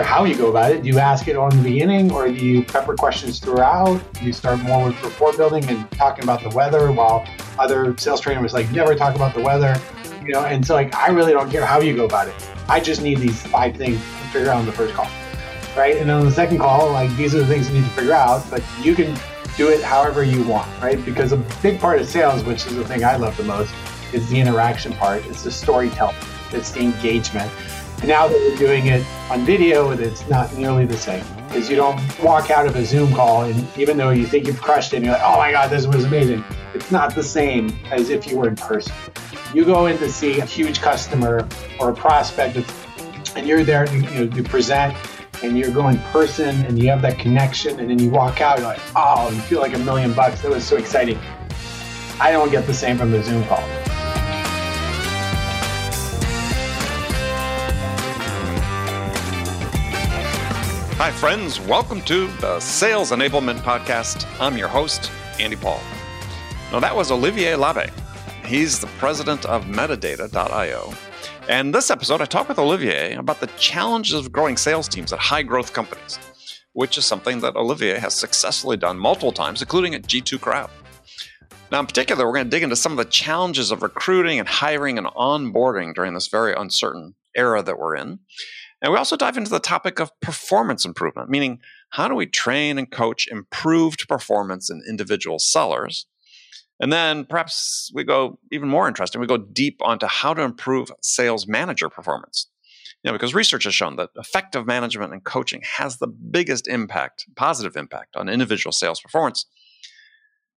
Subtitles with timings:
[0.00, 0.82] care how you go about it.
[0.82, 4.00] Do you ask it on the beginning or do you pepper questions throughout?
[4.14, 7.26] Do you start more with rapport building and talking about the weather while
[7.58, 9.78] other sales trainer was like, never talk about the weather?
[10.24, 12.34] You know, and so like I really don't care how you go about it.
[12.68, 15.08] I just need these five things to figure out on the first call.
[15.76, 15.96] Right.
[15.96, 18.14] And then on the second call, like these are the things you need to figure
[18.14, 19.18] out, but you can
[19.56, 21.04] do it however you want, right?
[21.04, 23.72] Because a big part of sales, which is the thing I love the most,
[24.14, 25.26] is the interaction part.
[25.26, 26.16] It's the storytelling.
[26.52, 27.52] It's the engagement.
[28.00, 31.22] And now that we're doing it on video, it's not nearly the same.
[31.48, 34.62] Because you don't walk out of a Zoom call and even though you think you've
[34.62, 36.42] crushed it, you're like, oh my God, this was amazing.
[36.72, 38.94] It's not the same as if you were in person.
[39.52, 41.46] You go in to see a huge customer
[41.78, 42.56] or a prospect
[43.36, 44.96] and you're there to, you know, to present
[45.42, 48.66] and you're going person and you have that connection and then you walk out, you're
[48.66, 50.40] like, oh, you feel like a million bucks.
[50.40, 51.18] That was so exciting.
[52.18, 53.89] I don't get the same from the Zoom call.
[61.02, 61.58] Hi, friends.
[61.58, 64.26] Welcome to the Sales Enablement Podcast.
[64.38, 65.80] I'm your host, Andy Paul.
[66.72, 67.90] Now, that was Olivier Labbé.
[68.44, 70.92] He's the president of metadata.io
[71.48, 75.18] and this episode, I talk with Olivier about the challenges of growing sales teams at
[75.18, 76.18] high growth companies,
[76.74, 80.68] which is something that Olivier has successfully done multiple times, including at G2 Crowd.
[81.72, 84.46] Now, in particular, we're going to dig into some of the challenges of recruiting and
[84.46, 88.18] hiring and onboarding during this very uncertain era that we're in.
[88.82, 92.78] And we also dive into the topic of performance improvement, meaning how do we train
[92.78, 96.06] and coach improved performance in individual sellers
[96.80, 99.20] and then perhaps we go even more interesting.
[99.20, 102.48] We go deep onto how to improve sales manager performance.
[103.04, 107.26] You know, because research has shown that effective management and coaching has the biggest impact,
[107.36, 109.46] positive impact on individual sales performance.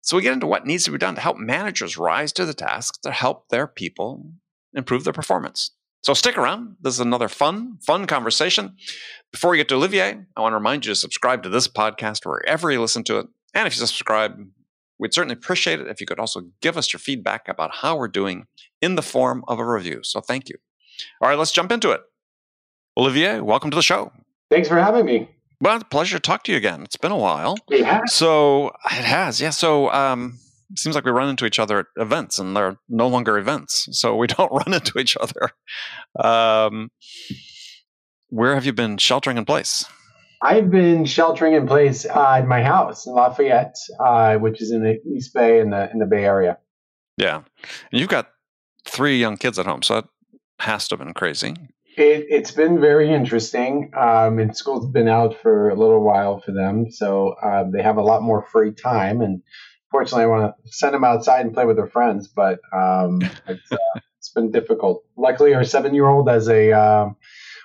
[0.00, 2.54] So we get into what needs to be done to help managers rise to the
[2.54, 4.32] task to help their people
[4.74, 5.70] improve their performance.
[6.02, 6.76] So stick around.
[6.80, 8.76] This is another fun, fun conversation.
[9.30, 12.26] Before we get to Olivier, I want to remind you to subscribe to this podcast
[12.26, 13.26] wherever you listen to it.
[13.54, 14.36] And if you subscribe,
[15.02, 18.06] We'd certainly appreciate it if you could also give us your feedback about how we're
[18.06, 18.46] doing
[18.80, 19.98] in the form of a review.
[20.04, 20.54] So thank you.
[21.20, 22.02] All right, let's jump into it.
[22.96, 24.12] Olivier, welcome to the show.
[24.48, 25.28] Thanks for having me.
[25.60, 26.82] Well, it's a pleasure to talk to you again.
[26.84, 27.56] It's been a while.
[27.68, 28.12] It has.
[28.12, 29.50] So it has, yeah.
[29.50, 30.38] So um,
[30.76, 34.16] seems like we run into each other at events, and they're no longer events, so
[34.16, 35.50] we don't run into each other.
[36.18, 36.90] Um,
[38.28, 39.84] where have you been sheltering in place?
[40.42, 44.82] I've been sheltering in place uh, in my house in Lafayette, uh, which is in
[44.82, 46.58] the East Bay in the in the Bay Area.
[47.16, 48.30] Yeah, and you've got
[48.84, 50.04] three young kids at home, so that
[50.58, 51.54] has to have been crazy.
[51.96, 53.92] It, has been very interesting.
[53.96, 57.98] Um, and school's been out for a little while for them, so uh, they have
[57.98, 59.20] a lot more free time.
[59.20, 59.42] And
[59.92, 63.70] fortunately, I want to send them outside and play with their friends, but um, it's,
[63.70, 65.04] uh, it's been difficult.
[65.16, 67.16] Luckily, our seven-year-old has a um,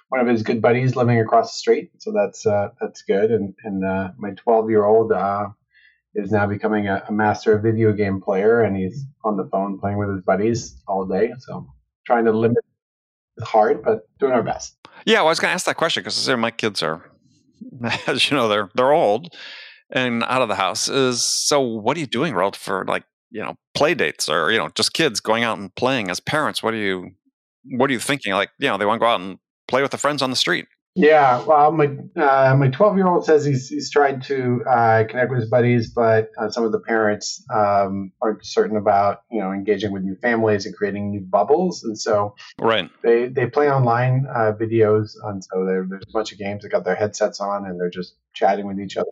[0.10, 3.32] one of his good buddies living across the street, so that's uh, that's good.
[3.32, 5.48] And and uh, my 12 year old uh,
[6.14, 9.98] is now becoming a, a, master video game player, and he's on the phone playing
[9.98, 11.32] with his buddies all day.
[11.40, 11.68] So
[12.06, 12.64] trying to limit
[13.38, 14.76] it's hard, but doing our best.
[15.06, 17.04] Yeah, well, I was going to ask that question because my kids are,
[18.08, 19.36] as you know, they're they're old
[19.92, 20.88] and out of the house.
[20.88, 24.58] Is so what are you doing, relative for like you know play dates or you
[24.58, 26.62] know just kids going out and playing as parents?
[26.62, 27.12] What are you
[27.64, 28.34] what are you thinking?
[28.34, 29.38] Like you know they want to go out and
[29.68, 30.68] play with the friends on the street.
[31.00, 35.30] Yeah, well, my uh, my twelve year old says he's he's tried to uh, connect
[35.30, 39.52] with his buddies, but uh, some of the parents um, aren't certain about you know
[39.52, 44.26] engaging with new families and creating new bubbles, and so right they they play online
[44.28, 46.64] uh, videos, and so there's a bunch of games.
[46.64, 49.10] They got their headsets on and they're just chatting with each other,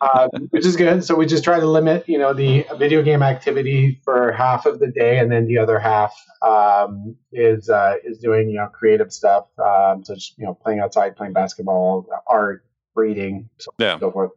[0.00, 1.04] uh, which is good.
[1.04, 4.80] So we just try to limit you know the video game activity for half of
[4.80, 9.12] the day, and then the other half um, is uh, is doing you know creative
[9.12, 12.64] stuff, um, such you know playing outside, playing basketball, art,
[12.94, 13.98] reading, so yeah.
[13.98, 14.30] so forth.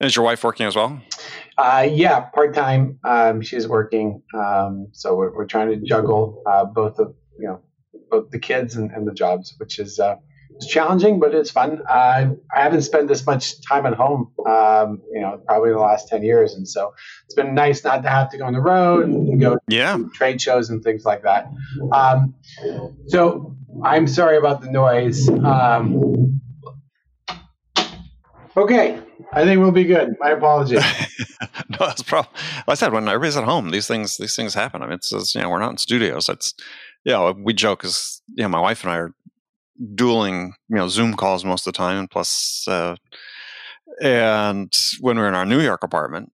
[0.00, 1.00] Is your wife working as well?
[1.56, 2.98] Uh, yeah, part time.
[3.04, 7.60] Um, she's working, um, so we're, we're trying to juggle uh, both of you know
[8.10, 10.16] both the kids and, and the jobs, which is uh,
[10.56, 11.82] it's challenging, but it's fun.
[11.88, 16.22] I haven't spent this much time at home, um, you know, probably the last 10
[16.22, 16.54] years.
[16.54, 19.58] And so it's been nice not to have to go on the road and go
[19.68, 19.96] yeah.
[19.96, 21.50] to trade shows and things like that.
[21.92, 22.34] Um,
[23.08, 25.28] so I'm sorry about the noise.
[25.28, 26.40] Um,
[28.56, 29.00] okay.
[29.32, 30.14] I think we'll be good.
[30.20, 30.84] My apologies.
[31.68, 32.32] no, that's problem.
[32.58, 34.82] Like I said, when everybody's at home, these things, these things happen.
[34.82, 36.28] I mean, it's, it's you know, we're not in studios.
[36.28, 36.54] It's,
[37.04, 39.14] you know, we joke as, you know, my wife and I are
[39.94, 42.08] dueling, you know, Zoom calls most of the time.
[42.08, 42.96] Plus, uh,
[44.02, 46.32] and when we were in our New York apartment,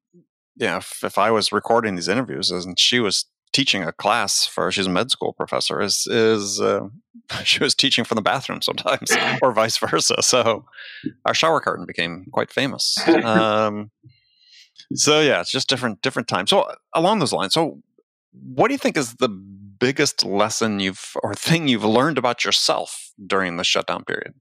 [0.57, 4.71] yeah, if, if I was recording these interviews and she was teaching a class for
[4.71, 6.87] she's a med school professor is is uh,
[7.45, 9.11] she was teaching from the bathroom sometimes
[9.43, 10.65] or vice versa so
[11.25, 13.91] our shower curtain became quite famous um,
[14.95, 17.81] so yeah it's just different different times so along those lines so
[18.33, 19.29] what do you think is the
[19.81, 24.35] biggest lesson you've or thing you've learned about yourself during the shutdown period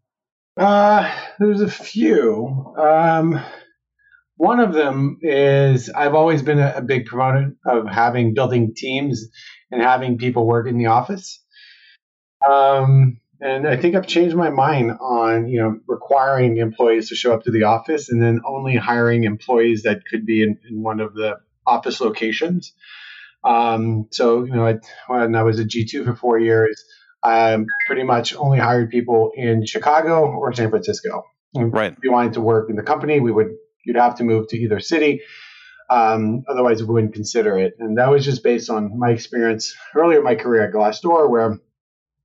[0.58, 1.10] uh,
[1.40, 3.40] there's a few um,
[4.40, 9.28] one of them is I've always been a, a big proponent of having building teams
[9.70, 11.44] and having people work in the office.
[12.50, 17.34] Um, and I think I've changed my mind on you know requiring employees to show
[17.34, 21.02] up to the office and then only hiring employees that could be in, in one
[21.02, 22.74] of the office locations.
[23.44, 26.84] Um, so you know, I, when I was at G2 for four years,
[27.24, 31.24] I pretty much only hired people in Chicago or San Francisco.
[31.56, 31.92] Right.
[31.92, 33.56] If you wanted to work in the company, we would
[33.86, 35.22] you'd have to move to either city.
[35.90, 37.74] Um, otherwise, we wouldn't consider it.
[37.80, 41.58] And that was just based on my experience earlier in my career at Glassdoor, where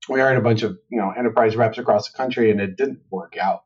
[0.08, 3.00] we hired a bunch of you know enterprise reps across the country, and it didn't
[3.10, 3.62] work out.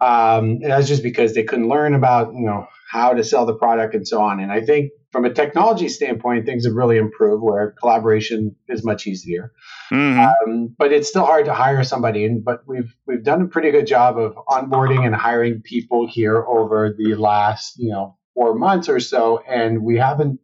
[0.00, 3.54] Um, and that's just because they couldn't learn about you know how to sell the
[3.54, 4.40] product and so on.
[4.40, 9.06] And I think from a technology standpoint, things have really improved where collaboration is much
[9.06, 9.50] easier.
[9.90, 10.50] Mm-hmm.
[10.50, 12.26] Um, but it's still hard to hire somebody.
[12.26, 16.44] And but we've we've done a pretty good job of onboarding and hiring people here
[16.44, 20.38] over the last you know four months or so, and we haven't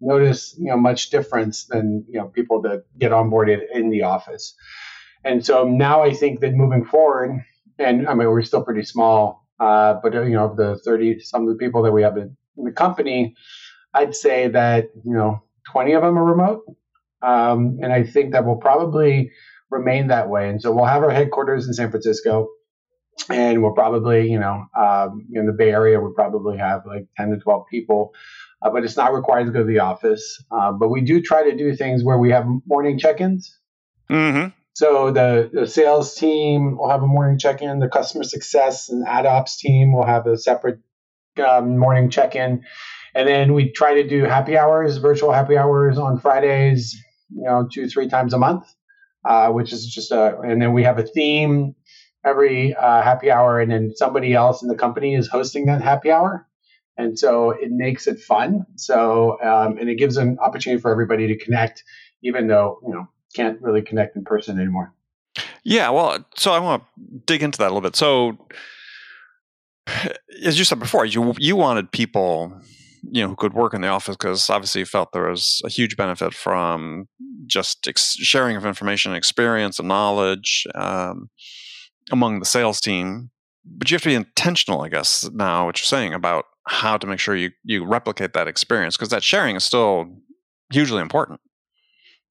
[0.00, 4.56] noticed you know much difference than you know people that get onboarded in the office.
[5.22, 7.44] And so now I think that moving forward,
[7.78, 11.42] and I mean we're still pretty small, uh, but you know of the thirty some
[11.42, 13.36] of the people that we have in the company,
[13.96, 16.62] I'd say that you know twenty of them are remote
[17.22, 19.32] um, and I think that will probably
[19.70, 20.48] remain that way.
[20.48, 22.48] And so we'll have our headquarters in San Francisco,
[23.28, 27.30] and we'll probably, you know, um, in the Bay Area, we'll probably have like 10
[27.30, 28.14] to 12 people.
[28.62, 30.42] Uh, but it's not required to go to the office.
[30.50, 33.58] Uh, but we do try to do things where we have morning check-ins.
[34.10, 34.50] Mm-hmm.
[34.74, 37.80] So the, the sales team will have a morning check-in.
[37.80, 40.78] The customer success and ad ops team will have a separate
[41.44, 42.64] um, morning check-in.
[43.16, 46.94] And then we try to do happy hours, virtual happy hours on Fridays
[47.34, 48.66] you know, two, three times a month,
[49.24, 51.74] uh, which is just a, and then we have a theme
[52.24, 56.10] every uh, happy hour, and then somebody else in the company is hosting that happy
[56.10, 56.46] hour.
[56.98, 58.64] And so it makes it fun.
[58.76, 61.84] So, um, and it gives an opportunity for everybody to connect,
[62.22, 64.94] even though, you know, can't really connect in person anymore.
[65.62, 65.90] Yeah.
[65.90, 67.96] Well, so I want to dig into that a little bit.
[67.96, 68.38] So,
[70.42, 72.58] as you said before, you you wanted people
[73.10, 75.96] you know who could work in the office because obviously felt there was a huge
[75.96, 77.08] benefit from
[77.46, 81.30] just ex- sharing of information, experience, and knowledge um,
[82.10, 83.30] among the sales team.
[83.64, 85.28] But you have to be intentional, I guess.
[85.32, 89.10] Now, what you're saying about how to make sure you you replicate that experience because
[89.10, 90.06] that sharing is still
[90.70, 91.40] hugely important.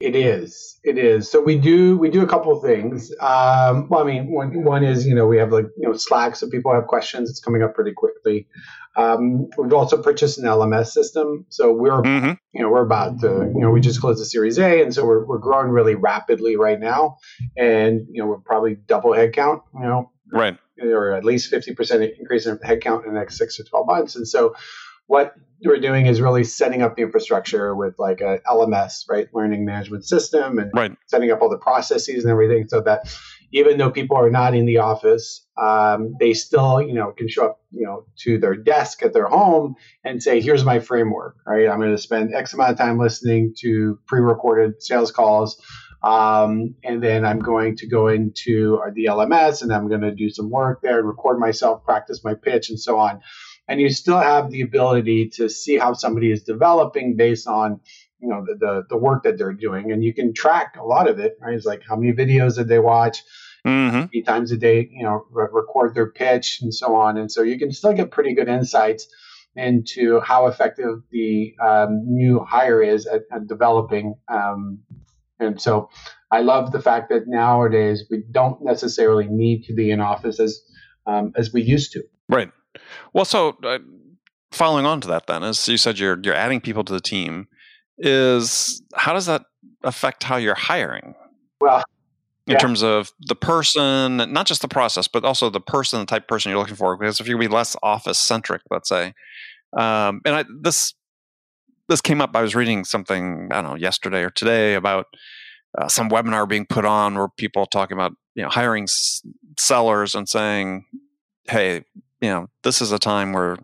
[0.01, 0.77] It is.
[0.83, 1.31] It is.
[1.31, 3.11] So we do we do a couple of things.
[3.21, 6.35] Um, well, I mean, one one is you know we have like you know Slack,
[6.35, 7.29] so people have questions.
[7.29, 8.45] It's coming up pretty quickly.
[8.97, 12.31] Um, we've also purchased an LMS system, so we're mm-hmm.
[12.53, 15.05] you know we're about to you know we just closed the Series A, and so
[15.05, 17.17] we're we're growing really rapidly right now,
[17.57, 19.61] and you know we're probably double headcount.
[19.73, 23.57] You know, right, or at least fifty percent increase in headcount in the next six
[23.57, 24.55] to twelve months, and so
[25.07, 29.65] what we're doing is really setting up the infrastructure with like a LMS, right, learning
[29.65, 30.95] management system, and right.
[31.07, 33.07] setting up all the processes and everything, so that
[33.55, 37.45] even though people are not in the office, um, they still, you know, can show
[37.45, 41.69] up, you know, to their desk at their home and say, "Here's my framework." Right,
[41.69, 45.61] I'm going to spend X amount of time listening to pre-recorded sales calls.
[46.03, 50.29] Um, and then I'm going to go into the LMS and I'm going to do
[50.29, 53.21] some work there and record myself, practice my pitch, and so on
[53.67, 57.79] and you still have the ability to see how somebody is developing based on
[58.19, 61.09] you know the, the, the work that they're doing and you can track a lot
[61.09, 63.23] of it right it's like how many videos did they watch
[63.65, 63.97] mm-hmm.
[63.97, 67.41] many times a day you know re- record their pitch and so on and so
[67.41, 69.07] you can still get pretty good insights
[69.55, 74.79] into how effective the um, new hire is at, at developing um,
[75.39, 75.89] and so
[76.31, 80.61] i love the fact that nowadays we don't necessarily need to be in office as
[81.07, 82.51] um, as we used to right
[83.13, 83.79] well, so uh,
[84.51, 87.47] following on to that, then, as you said, you're you're adding people to the team.
[87.97, 89.43] Is how does that
[89.83, 91.15] affect how you're hiring?
[91.61, 91.83] Well,
[92.47, 92.59] in yeah.
[92.59, 96.27] terms of the person, not just the process, but also the person, the type of
[96.27, 96.95] person you're looking for.
[96.95, 99.13] Because if you be less office centric, let's say,
[99.75, 100.93] um, and I, this
[101.87, 102.31] this came up.
[102.35, 105.07] I was reading something I don't know yesterday or today about
[105.77, 109.21] uh, some webinar being put on where people talking about you know hiring s-
[109.57, 110.85] sellers and saying,
[111.45, 111.83] "Hey,
[112.21, 113.57] you know, this is a time where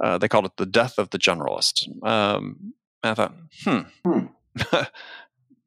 [0.00, 1.88] uh, they called it the death of the generalist.
[2.06, 4.26] Um, I thought, hmm, hmm.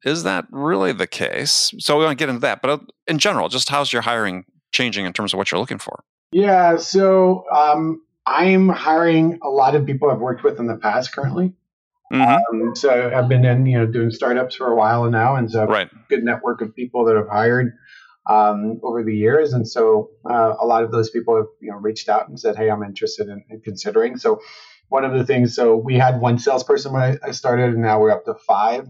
[0.06, 1.74] is that really the case?
[1.78, 4.44] So we want to get into that, but uh, in general, just how's your hiring
[4.72, 6.04] changing in terms of what you're looking for?
[6.32, 11.12] Yeah, so um, I'm hiring a lot of people I've worked with in the past
[11.12, 11.52] currently.
[12.12, 12.62] Mm-hmm.
[12.62, 15.66] Um, so I've been in, you know, doing startups for a while now, and so
[15.66, 15.90] right.
[16.08, 17.72] good network of people that I've hired
[18.30, 21.78] um, over the years, and so uh, a lot of those people have, you know,
[21.78, 24.40] reached out and said, "Hey, I'm interested in, in considering." So
[24.88, 28.00] one of the things, so we had one salesperson when I, I started, and now
[28.00, 28.86] we're up to five,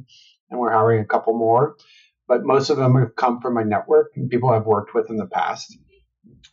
[0.51, 1.77] and we're hiring a couple more.
[2.29, 5.17] But most of them have come from my network and people I've worked with in
[5.17, 5.79] the past.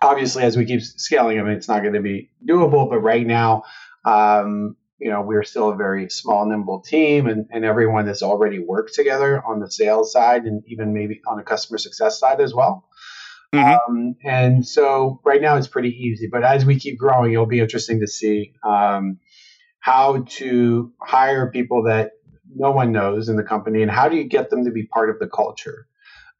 [0.02, 2.90] Obviously, as we keep scaling, I mean, it's not going to be doable.
[2.90, 3.64] But right now,
[4.06, 8.60] um, you know, we're still a very small, nimble team, and, and everyone has already
[8.60, 12.54] worked together on the sales side and even maybe on the customer success side as
[12.54, 12.88] well.
[13.54, 13.92] Mm-hmm.
[13.92, 17.60] Um, and so right now it's pretty easy, but as we keep growing, it'll be
[17.60, 19.20] interesting to see um,
[19.80, 22.12] how to hire people that
[22.56, 25.10] no one knows in the company and how do you get them to be part
[25.10, 25.88] of the culture.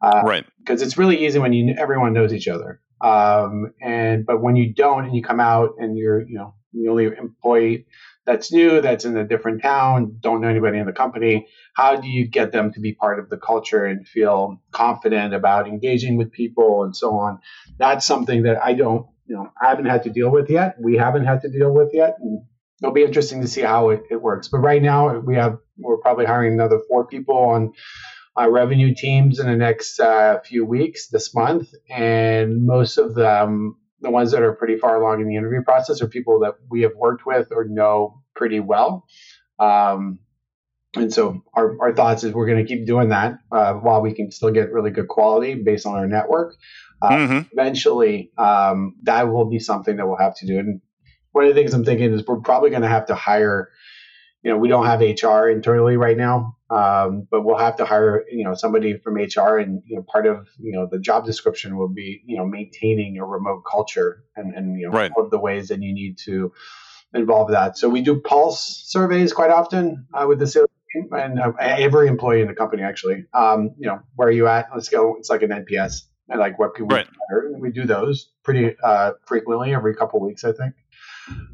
[0.02, 0.46] Uh, right.
[0.60, 2.82] Because it's really easy when you everyone knows each other.
[3.02, 6.90] Um, and but when you don't and you come out and you're you know the
[6.90, 7.86] only employee
[8.26, 11.48] that's new, that's in a different town, don't know anybody in the company.
[11.74, 15.68] How do you get them to be part of the culture and feel confident about
[15.68, 17.40] engaging with people and so on?
[17.78, 20.76] That's something that I don't, you know, I haven't had to deal with yet.
[20.80, 22.16] We haven't had to deal with yet.
[22.22, 22.44] And
[22.82, 24.48] it'll be interesting to see how it, it works.
[24.48, 27.74] But right now, we have, we're probably hiring another four people on
[28.36, 31.70] our revenue teams in the next uh, few weeks this month.
[31.90, 36.02] And most of them the ones that are pretty far along in the interview process
[36.02, 39.08] are people that we have worked with or know pretty well.
[39.60, 40.20] Um,
[40.96, 44.14] and so our, our thoughts is we're going to keep doing that uh, while we
[44.14, 46.56] can still get really good quality based on our network.
[47.02, 47.40] Uh, mm-hmm.
[47.52, 50.60] Eventually, um, that will be something that we'll have to do.
[50.60, 50.82] And
[51.32, 53.70] one of the things I'm thinking is we're probably going to have to hire.
[54.44, 58.26] You know, we don't have HR internally right now, um, but we'll have to hire,
[58.30, 61.78] you know, somebody from HR, and you know, part of you know the job description
[61.78, 65.12] will be, you know, maintaining a remote culture, and and you know, right.
[65.18, 66.52] of the ways that you need to
[67.14, 67.78] involve that.
[67.78, 72.08] So we do pulse surveys quite often uh, with the sales team and uh, every
[72.08, 73.26] employee in the company actually.
[73.34, 74.70] Um, you know, where are you at?
[74.74, 75.16] Let's go.
[75.18, 77.08] It's like an NPS, and like what can we right.
[77.30, 77.48] better?
[77.48, 80.74] And we do those pretty uh, frequently, every couple of weeks, I think.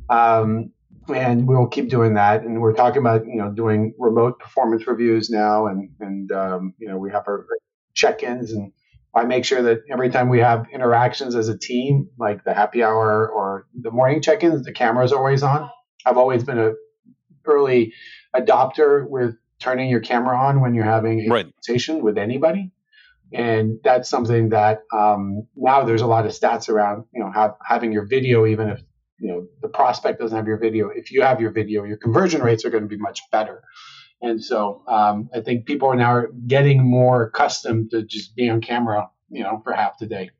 [0.09, 0.71] Um,
[1.09, 2.43] and we'll keep doing that.
[2.43, 6.87] And we're talking about you know doing remote performance reviews now, and and um, you
[6.87, 7.45] know we have our
[7.93, 8.71] check-ins, and
[9.15, 12.83] I make sure that every time we have interactions as a team, like the happy
[12.83, 15.69] hour or the morning check-ins, the camera's always on.
[16.05, 16.73] I've always been a
[17.45, 17.93] early
[18.35, 21.45] adopter with turning your camera on when you're having a right.
[21.45, 22.71] conversation with anybody
[23.31, 27.55] and that's something that um, now there's a lot of stats around you know have,
[27.63, 28.81] having your video even if
[29.19, 30.89] you know the prospect doesn't have your video.
[30.89, 33.63] If you have your video your conversion rates are going to be much better.
[34.21, 38.61] And so um, i think people are now getting more accustomed to just being on
[38.61, 40.31] camera you know for half the day.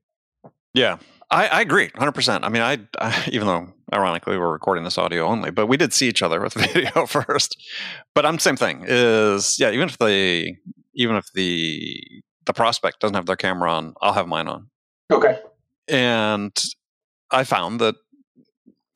[0.73, 0.97] Yeah.
[1.31, 5.25] I, I agree 100% i mean I, I, even though ironically we're recording this audio
[5.25, 7.55] only but we did see each other with video first.
[8.15, 10.55] But i'm the same thing is yeah even if the
[10.95, 14.69] even if the the prospect doesn't have their camera on i'll have mine on.
[15.11, 15.39] Okay.
[15.87, 16.57] And
[17.31, 17.95] i found that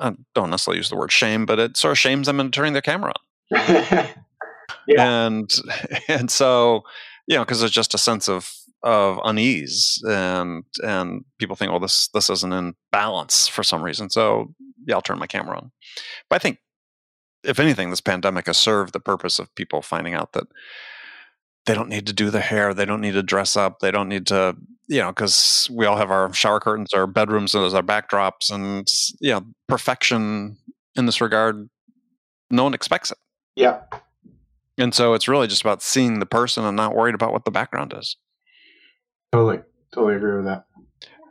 [0.03, 2.73] I don't necessarily use the word shame, but it sort of shames them into turning
[2.73, 3.13] their camera
[3.51, 3.57] on.
[4.87, 5.25] yeah.
[5.27, 5.49] And
[6.07, 6.83] and so
[7.27, 8.51] you know because there's just a sense of
[8.83, 14.09] of unease and and people think well this this isn't in balance for some reason
[14.09, 14.53] so
[14.85, 15.71] yeah I'll turn my camera on.
[16.29, 16.59] But I think
[17.43, 20.47] if anything this pandemic has served the purpose of people finding out that
[21.65, 24.09] they don't need to do the hair they don't need to dress up they don't
[24.09, 24.55] need to
[24.87, 28.89] you know because we all have our shower curtains our bedrooms as our backdrops and
[29.19, 30.57] you know perfection
[30.95, 31.69] in this regard
[32.53, 33.17] no one expects it.
[33.55, 33.81] Yeah.
[34.77, 37.51] And so it's really just about seeing the person and not worried about what the
[37.51, 38.15] background is.
[39.31, 39.61] Totally
[39.93, 40.65] totally agree with that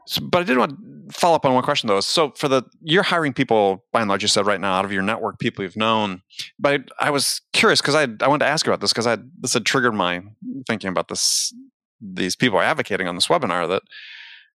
[0.07, 2.01] so, but I did want to follow up on one question though.
[2.01, 4.93] So for the you're hiring people by and large, you said right now out of
[4.93, 6.23] your network, people you've known.
[6.59, 9.19] But I, I was curious because I I wanted to ask about this because I
[9.41, 10.23] this had triggered my
[10.67, 11.55] thinking about this.
[12.01, 13.83] These people are advocating on this webinar that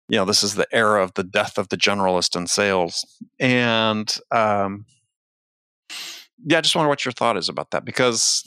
[0.09, 3.05] you know this is the era of the death of the generalist in sales,
[3.39, 4.85] and um,
[6.45, 8.43] yeah, I just wonder what your thought is about that because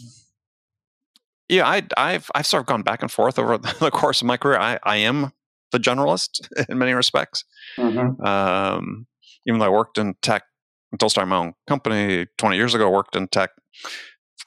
[1.50, 4.38] yeah, I, I've I've sort of gone back and forth over the course of my
[4.38, 4.60] career.
[4.60, 5.32] I, I am
[5.72, 7.44] the generalist in many respects.
[7.78, 8.24] Mm-hmm.
[8.26, 9.08] Um,
[9.46, 10.44] even though I worked in tech
[10.92, 13.52] until starting my own company 20 years ago, worked in tech,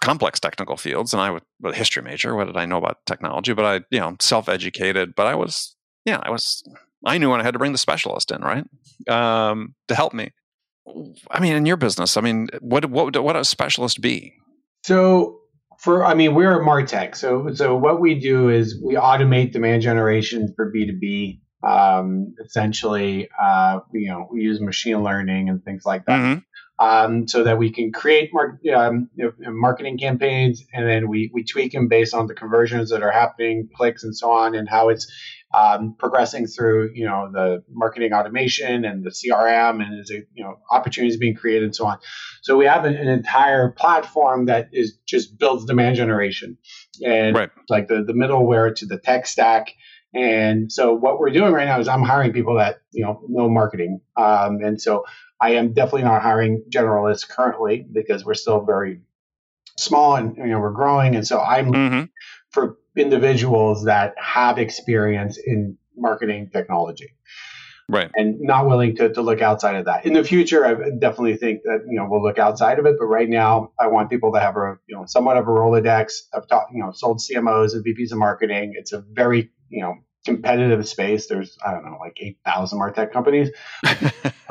[0.01, 2.35] complex technical fields, and I was a history major.
[2.35, 3.53] What did I know about technology?
[3.53, 5.15] But I, you know, self-educated.
[5.15, 6.63] But I was, yeah, I was.
[7.05, 8.65] I knew when I had to bring the specialist in, right,
[9.09, 10.33] um, to help me.
[11.31, 14.35] I mean, in your business, I mean, what what what would a specialist be?
[14.85, 15.42] So
[15.83, 19.83] for I mean we're a Martech, so so what we do is we automate demand
[19.83, 21.41] generation for B two B.
[21.65, 26.21] Um, essentially, uh, you know, we use machine learning and things like that.
[26.21, 26.39] Mm-hmm.
[26.85, 31.31] Um, so that we can create mar- um, you know, marketing campaigns and then we,
[31.33, 34.69] we tweak them based on the conversions that are happening, clicks and so on, and
[34.69, 35.07] how it's
[35.55, 40.43] um, progressing through you know the marketing automation and the CRM and is it you
[40.45, 41.99] know opportunities being created and so on.
[42.43, 46.59] So we have an, an entire platform that is just builds demand generation
[47.05, 47.51] and right.
[47.69, 49.75] like the the middleware to the tech stack.
[50.15, 53.49] And so what we're doing right now is I'm hiring people that you know know
[53.49, 55.05] marketing, um, and so
[55.41, 59.01] I am definitely not hiring generalists currently because we're still very
[59.79, 62.05] small and you know we're growing, and so I'm mm-hmm.
[62.51, 67.15] for individuals that have experience in marketing technology.
[67.89, 68.11] Right.
[68.15, 70.07] And not willing to, to look outside of that.
[70.07, 73.07] In the future i definitely think that you know we'll look outside of it but
[73.07, 76.47] right now i want people to have a you know somewhat of a rolodex i've
[76.47, 78.73] taught you know sold cmos and vps of marketing.
[78.77, 81.27] It's a very you know competitive space.
[81.27, 83.51] There's i don't know like 8000 martech companies.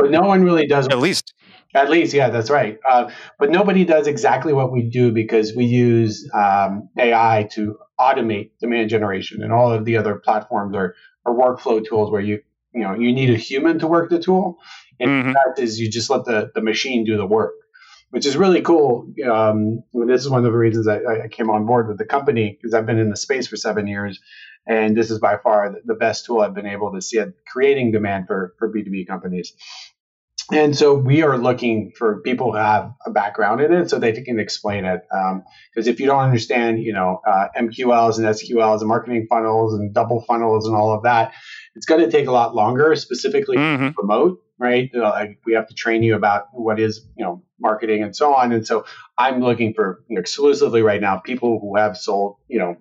[0.02, 1.34] But no one really does at least.
[1.74, 2.80] At least, yeah, that's right.
[2.90, 8.50] Uh, but nobody does exactly what we do because we use um, AI to automate
[8.60, 12.42] demand generation, and all of the other platforms are, are workflow tools where you
[12.74, 14.58] you know you need a human to work the tool,
[15.00, 15.34] and mm-hmm.
[15.34, 17.54] that is you just let the the machine do the work,
[18.10, 19.08] which is really cool.
[19.32, 22.58] Um, this is one of the reasons I, I came on board with the company
[22.58, 24.20] because I've been in the space for seven years,
[24.66, 27.92] and this is by far the best tool I've been able to see at creating
[27.92, 29.54] demand for for B two B companies.
[30.52, 34.12] And so we are looking for people who have a background in it so they
[34.12, 35.02] can explain it.
[35.10, 39.74] Because um, if you don't understand, you know, uh, MQLs and SQLs and marketing funnels
[39.74, 41.34] and double funnels and all of that,
[41.76, 43.90] it's going to take a lot longer, specifically mm-hmm.
[43.98, 44.90] remote, right?
[44.94, 48.36] Uh, like we have to train you about what is, you know, marketing and so
[48.36, 48.52] on.
[48.52, 48.86] And so
[49.18, 52.76] I'm looking for you know, exclusively right now people who have sold, you know,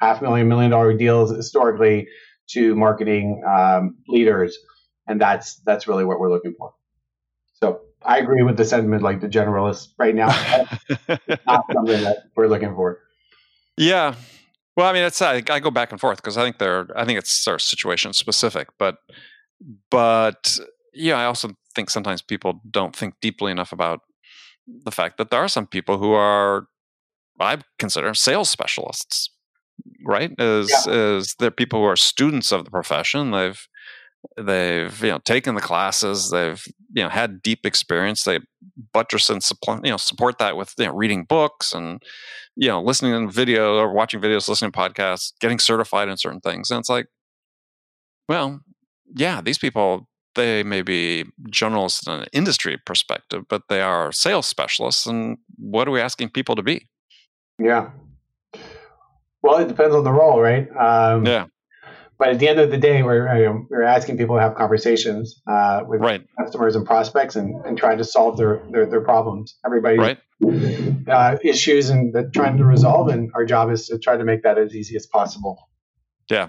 [0.00, 2.08] half million, million dollar deals historically
[2.50, 4.58] to marketing um, leaders.
[5.08, 6.74] And that's that's really what we're looking for.
[7.62, 10.28] So I agree with the sentiment, like the generalists right now,
[11.46, 13.00] not something that we're looking for.
[13.76, 14.14] Yeah.
[14.76, 17.04] Well, I mean, it's I, I go back and forth because I think they're I
[17.04, 18.98] think it's sort of situation specific, but
[19.90, 20.58] but
[20.92, 24.00] yeah, I also think sometimes people don't think deeply enough about
[24.84, 26.66] the fact that there are some people who are
[27.40, 29.30] I consider sales specialists,
[30.04, 30.32] right?
[30.38, 31.16] Is yeah.
[31.16, 33.30] is they're people who are students of the profession.
[33.30, 33.66] They've
[34.36, 38.38] they've you know taken the classes they've you know had deep experience they
[38.92, 42.02] buttress and support you know support that with you know reading books and
[42.56, 46.40] you know listening to video or watching videos listening to podcasts getting certified in certain
[46.40, 46.70] things.
[46.70, 47.06] And it's like
[48.28, 48.60] well
[49.14, 54.46] yeah these people they may be journalists in an industry perspective but they are sales
[54.46, 56.88] specialists and what are we asking people to be?
[57.58, 57.90] Yeah.
[59.42, 60.68] Well it depends on the role right?
[60.76, 61.46] Um, yeah
[62.18, 65.82] but at the end of the day, we're we're asking people to have conversations uh,
[65.86, 66.26] with right.
[66.38, 69.56] customers and prospects and, and trying to solve their their, their problems.
[69.64, 70.18] Everybody right.
[71.08, 74.42] uh, issues and that trying to resolve, and our job is to try to make
[74.44, 75.68] that as easy as possible.
[76.30, 76.48] Yeah,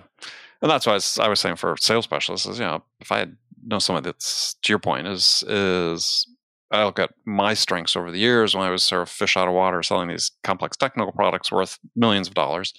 [0.62, 3.12] and that's why I was, I was saying for sales specialists is you know if
[3.12, 3.28] I
[3.66, 6.26] know someone that's to your point is is
[6.72, 9.48] I look at my strengths over the years when I was sort of fish out
[9.50, 12.74] of water selling these complex technical products worth millions of dollars.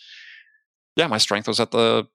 [0.97, 2.07] Yeah, my strength was at the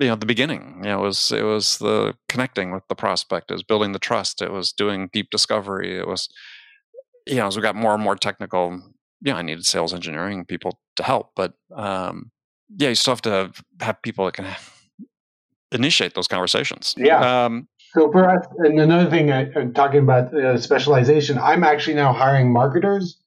[0.00, 0.80] you know the beginning.
[0.82, 3.50] You know it was it was the connecting with the prospect.
[3.50, 4.42] It was building the trust.
[4.42, 5.98] It was doing deep discovery.
[5.98, 6.28] It was
[7.26, 8.80] you know as we got more and more technical
[9.22, 11.32] yeah i needed sales engineering people to help.
[11.36, 12.30] But um
[12.76, 14.46] yeah you still have to have people that can
[15.72, 16.94] initiate those conversations.
[16.96, 17.44] Yeah.
[17.44, 21.94] Um so for us and another thing I, am talking about uh, specialization i'm actually
[21.94, 23.18] now hiring marketers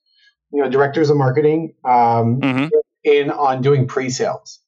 [0.54, 2.68] you know directors of marketing um, mm-hmm.
[3.04, 4.60] in on doing pre-sales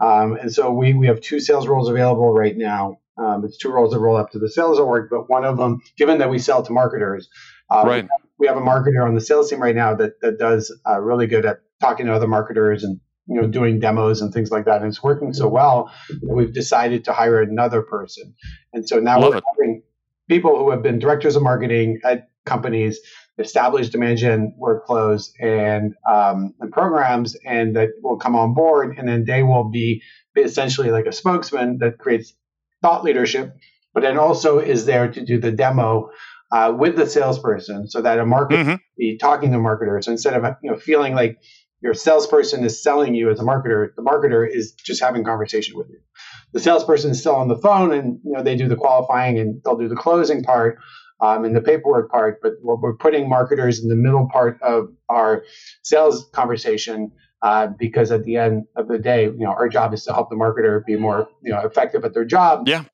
[0.00, 2.98] um, and so we, we have two sales roles available right now.
[3.16, 5.80] Um, it's two roles that roll up to the sales org, but one of them,
[5.96, 7.28] given that we sell to marketers,
[7.68, 8.08] uh, right.
[8.38, 11.26] we, have, a marketer on the sales team right now that, that does uh, really
[11.26, 14.80] good at talking to other marketers and you know doing demos and things like that.
[14.82, 18.34] And it's working so well that we've decided to hire another person.
[18.72, 19.44] And so now Love we're it.
[19.52, 19.82] having
[20.28, 23.00] people who have been directors of marketing at companies
[23.38, 29.08] established demand gen workflows and, um, and programs, and that will come on board, and
[29.08, 30.02] then they will be
[30.36, 32.34] essentially like a spokesman that creates
[32.82, 33.56] thought leadership,
[33.94, 36.10] but then also is there to do the demo
[36.50, 38.74] uh, with the salesperson, so that a marketer mm-hmm.
[38.96, 41.38] be talking to marketers so instead of you know feeling like
[41.80, 45.88] your salesperson is selling you as a marketer, the marketer is just having conversation with
[45.90, 46.00] you.
[46.52, 49.60] The salesperson is still on the phone, and you know they do the qualifying and
[49.64, 50.78] they'll do the closing part
[51.20, 55.44] um, in the paperwork part, but we're putting marketers in the middle part of our
[55.82, 57.10] sales conversation
[57.42, 60.30] uh, because at the end of the day, you know, our job is to help
[60.30, 62.68] the marketer be more, you know, effective at their job.
[62.68, 62.84] Yeah.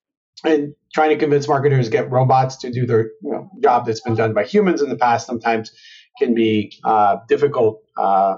[0.45, 4.01] And trying to convince marketers to get robots to do their you know, job that's
[4.01, 5.73] been done by humans in the past sometimes
[6.19, 7.83] can be uh, difficult.
[7.97, 8.37] Uh,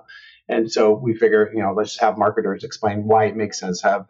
[0.49, 3.89] and so we figure, you know, let's have marketers explain why it makes sense to
[3.89, 4.07] have,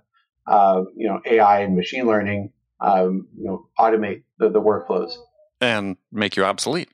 [0.46, 5.12] uh, you know, AI and machine learning, um, you know, automate the, the workflows
[5.60, 6.88] and make you obsolete.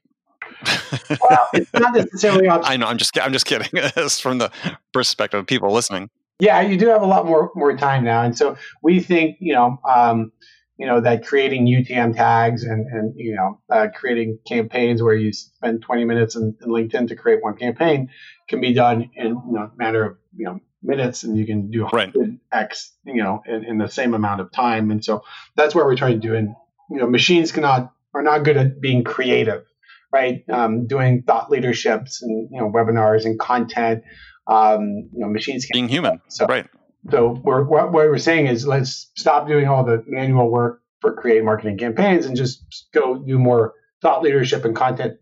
[1.11, 2.48] well, it's not necessarily.
[2.48, 2.72] Obsolete.
[2.72, 2.87] I know.
[2.87, 3.18] I'm just.
[3.18, 3.68] I'm just kidding.
[3.72, 4.51] it's from the
[4.92, 6.11] perspective of people listening.
[6.38, 9.55] Yeah, you do have a lot more more time now, and so we think you
[9.55, 10.33] know, um,
[10.79, 15.33] you know that creating UTM tags and and you know uh, creating campaigns where you
[15.33, 18.11] spend 20 minutes in, in, LinkedIn to create one campaign
[18.48, 21.70] can be done in you know, a matter of you know minutes, and you can
[21.70, 22.12] do right.
[22.51, 25.22] x you know in, in the same amount of time, and so
[25.55, 26.35] that's what we're trying to do.
[26.35, 26.55] And
[26.90, 29.64] you know, machines cannot are not good at being creative
[30.12, 30.44] right?
[30.51, 34.05] Um, doing thought leaderships and you know webinars and content.
[34.46, 36.20] Um, you know, machines being human.
[36.29, 36.66] So, right.
[37.11, 41.44] So we're, what, we're saying is let's stop doing all the manual work for creating
[41.44, 45.18] marketing campaigns and just go do more thought leadership and content.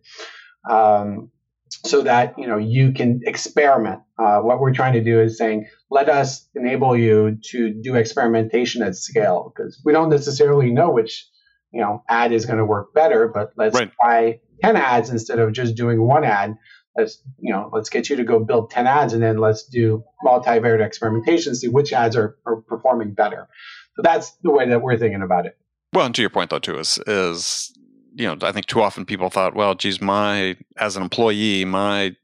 [0.68, 1.30] Um,
[1.68, 4.00] so that you know you can experiment.
[4.18, 8.82] Uh, what we're trying to do is saying, let us enable you to do experimentation
[8.82, 11.26] at scale because we don't necessarily know which
[11.72, 13.90] you know ad is going to work better, but let's right.
[14.00, 16.56] try 10 ads instead of just doing one ad.
[16.96, 20.04] Let's you know let's get you to go build 10 ads and then let's do
[20.24, 23.48] multivariate experimentation see which ads are, are performing better.
[23.96, 25.56] So that's the way that we're thinking about it.
[25.92, 27.72] Well and to your point though too is is
[28.14, 32.14] you know i think too often people thought well geez my as an employee my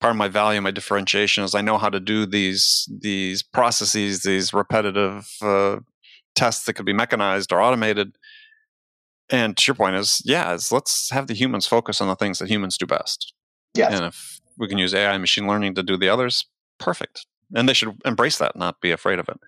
[0.00, 4.22] part of my value my differentiation is i know how to do these these processes
[4.22, 5.76] these repetitive uh,
[6.34, 8.16] tests that could be mechanized or automated
[9.30, 12.48] and your point is, yeah, is let's have the humans focus on the things that
[12.48, 13.32] humans do best.
[13.74, 13.92] Yes.
[13.92, 16.46] And if we can use AI and machine learning to do the others,
[16.78, 17.26] perfect.
[17.54, 19.38] And they should embrace that, not be afraid of it.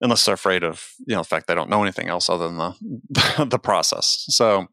[0.00, 2.58] Unless they're afraid of, you know, the fact they don't know anything else other than
[2.58, 4.24] the the process.
[4.28, 4.66] So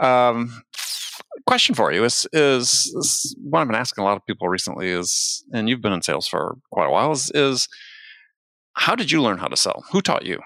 [0.00, 0.62] um
[1.46, 4.88] question for you is, is, is what I've been asking a lot of people recently
[4.88, 7.68] is, and you've been in sales for quite a while, is, is
[8.74, 9.84] how did you learn how to sell?
[9.92, 10.40] Who taught you?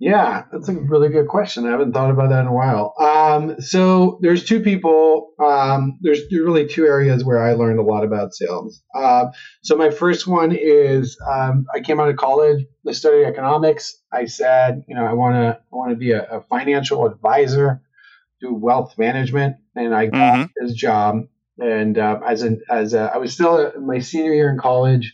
[0.00, 1.66] Yeah, that's a really good question.
[1.66, 2.94] I haven't thought about that in a while.
[3.00, 5.32] Um, so there's two people.
[5.44, 8.80] Um, there's really two areas where I learned a lot about sales.
[8.94, 9.26] Uh,
[9.62, 12.64] so my first one is um, I came out of college.
[12.86, 14.00] I studied economics.
[14.12, 17.82] I said, you know, I want to I want to be a, a, financial advisor,
[18.40, 20.64] do wealth management, and I got mm-hmm.
[20.64, 21.24] this job.
[21.58, 25.12] And uh, as an as a, I was still my senior year in college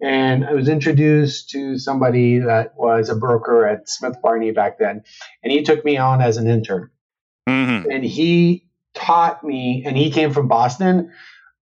[0.00, 5.02] and I was introduced to somebody that was a broker at Smith Barney back then,
[5.42, 6.90] and he took me on as an intern.
[7.48, 7.90] Mm-hmm.
[7.90, 11.12] And he taught me, and he came from Boston.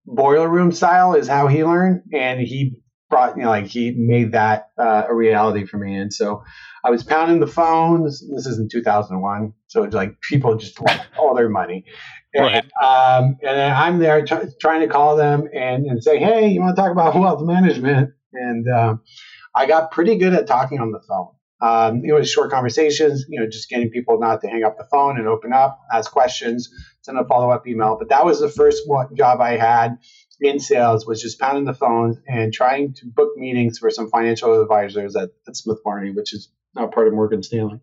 [0.04, 2.76] Boiler room style is how he learned, and he
[3.08, 5.96] brought you know like he made that uh, a reality for me.
[5.96, 6.44] And so
[6.84, 8.22] I was pounding the phones.
[8.28, 11.84] This is in 2001, so it's like people just want all their money.
[12.34, 12.64] And, right.
[12.82, 16.60] um, and then I'm there t- trying to call them and, and say, hey, you
[16.60, 18.10] want to talk about wealth management?
[18.36, 18.96] And uh,
[19.54, 21.28] I got pretty good at talking on the phone.
[21.60, 24.84] Um, it was short conversations, you know, just getting people not to hang up the
[24.84, 26.68] phone and open up, ask questions,
[27.00, 27.96] send a follow up email.
[27.98, 28.82] But that was the first
[29.14, 29.98] job I had
[30.40, 34.60] in sales was just pounding the phones and trying to book meetings for some financial
[34.60, 37.80] advisors at, at Smith Barney, which is now part of Morgan Stanley.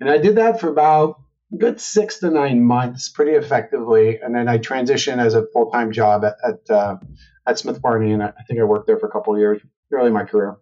[0.00, 1.20] And I did that for about
[1.56, 4.20] good six to nine months pretty effectively.
[4.20, 6.98] And then I transitioned as a full time job at, at, uh,
[7.46, 8.12] at Smith Barney.
[8.12, 9.60] And I think I worked there for a couple of years
[9.92, 10.56] early in my career.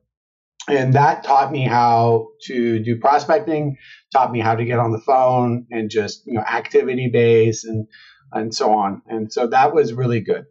[0.68, 3.76] And that taught me how to do prospecting,
[4.12, 7.86] taught me how to get on the phone and just, you know, activity based and,
[8.32, 9.00] and so on.
[9.06, 10.46] And so that was really good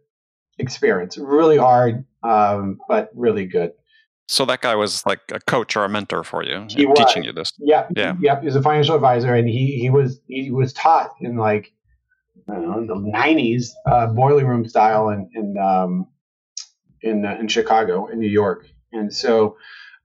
[0.58, 1.18] experience.
[1.18, 3.72] Really hard, um, but really good.
[4.28, 7.22] So that guy was like a coach or a mentor for you, he was, teaching
[7.22, 7.52] you this.
[7.58, 8.40] Yeah, yeah, yeah.
[8.40, 11.72] He was a financial advisor, and he he was he was taught in like
[12.50, 16.08] I don't know the '90s uh, boiler room style, and and um,
[17.02, 19.56] in uh, in Chicago, in New York, and so,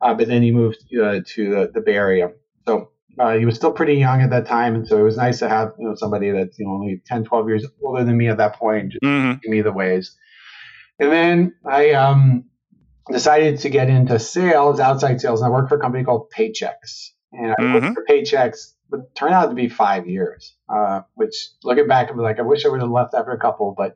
[0.01, 2.32] uh, but then he moved uh, to the, the, Bay Area.
[2.67, 5.39] So uh, he was still pretty young at that time, and so it was nice
[5.39, 8.27] to have you know somebody that's you know only 10, 12 years older than me
[8.27, 9.49] at that point, just mm-hmm.
[9.49, 10.15] me the ways.
[10.99, 12.45] And then I um,
[13.12, 17.10] decided to get into sales, outside sales, and I worked for a company called Paychex,
[17.32, 17.73] And I mm-hmm.
[17.73, 22.17] worked for Paychex, but turned out to be five years, uh, which looking back, I'm
[22.17, 23.95] like, I wish I would have left after a couple, but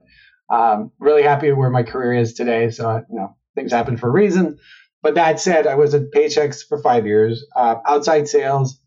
[0.49, 2.69] um, really happy where my career is today.
[2.69, 4.57] So, you know, things happen for a reason.
[5.01, 8.79] But that said, I was at Paychex for five years, uh, outside sales,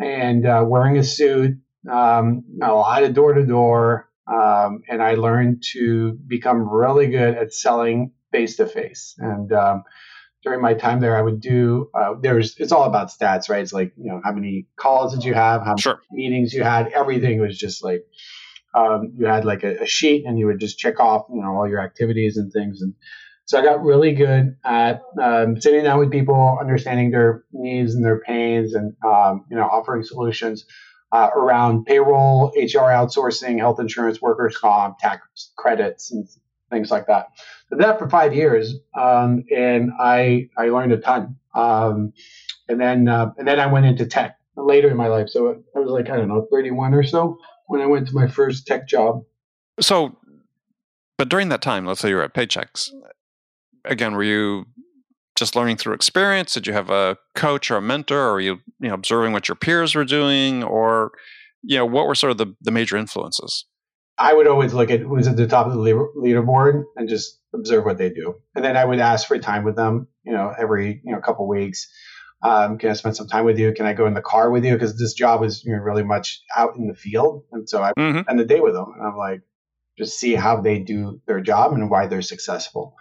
[0.00, 1.58] and uh, wearing a suit,
[1.90, 4.08] um, a lot of door to door.
[4.26, 9.14] And I learned to become really good at selling face to face.
[9.18, 9.84] And um,
[10.42, 13.62] during my time there, I would do uh, there's it's all about stats, right?
[13.62, 16.00] It's like you know how many calls did you have, how sure.
[16.10, 18.04] many meetings you had, everything was just like
[18.74, 21.56] um, you had like a, a, sheet and you would just check off you know
[21.56, 22.94] all your activities and things and
[23.50, 28.04] so I got really good at um, sitting down with people, understanding their needs and
[28.04, 30.66] their pains, and um, you know offering solutions
[31.10, 36.28] uh, around payroll, HR outsourcing, health insurance, workers' comp, tax credits, and
[36.70, 37.30] things like that.
[37.70, 41.36] So that for five years, um, and I I learned a ton.
[41.52, 42.12] Um,
[42.68, 45.28] and then uh, and then I went into tech later in my life.
[45.28, 47.36] So I was like I don't know 31 or so
[47.70, 49.22] when I went to my first tech job.
[49.78, 50.16] So,
[51.16, 52.90] but during that time, let's say you were at Paychex.
[53.84, 54.66] Again, were you
[55.36, 56.52] just learning through experience?
[56.52, 59.48] Did you have a coach or a mentor, or were you you know observing what
[59.48, 61.12] your peers were doing, or
[61.62, 63.64] you know what were sort of the, the major influences?
[64.18, 67.84] I would always look at who's at the top of the leaderboard and just observe
[67.84, 70.08] what they do, and then I would ask for time with them.
[70.24, 71.88] You know, every you know couple weeks.
[72.42, 73.72] Um, can I spend some time with you?
[73.72, 74.72] Can I go in the car with you?
[74.72, 77.92] Because this job is you know, really much out in the field, and so I
[77.98, 78.22] mm-hmm.
[78.22, 79.42] spend the day with them, and I'm like,
[79.98, 82.96] just see how they do their job and why they're successful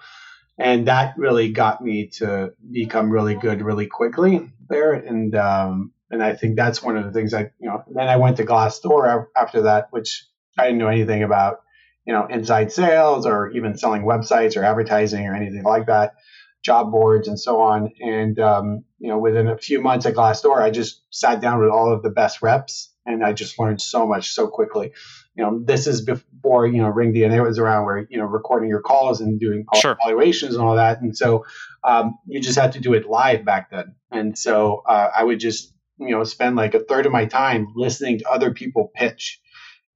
[0.60, 6.22] and that really got me to become really good really quickly there and um, and
[6.22, 9.28] I think that's one of the things I you know then I went to Glassdoor
[9.36, 10.26] after that which
[10.58, 11.62] I didn't know anything about
[12.06, 16.14] you know inside sales or even selling websites or advertising or anything like that
[16.62, 20.62] job boards and so on and um, you know within a few months at Glassdoor
[20.62, 24.06] I just sat down with all of the best reps and I just learned so
[24.06, 24.92] much so quickly
[25.40, 28.82] you know, this is before, you know, RingDNA was around where, you know, recording your
[28.82, 29.98] calls and doing call sure.
[30.04, 31.00] evaluations and all that.
[31.00, 31.46] And so
[31.86, 33.96] um, you just had to do it live back then.
[34.12, 37.70] And so uh, I would just, you know, spend like a third of my time
[37.74, 39.40] listening to other people pitch.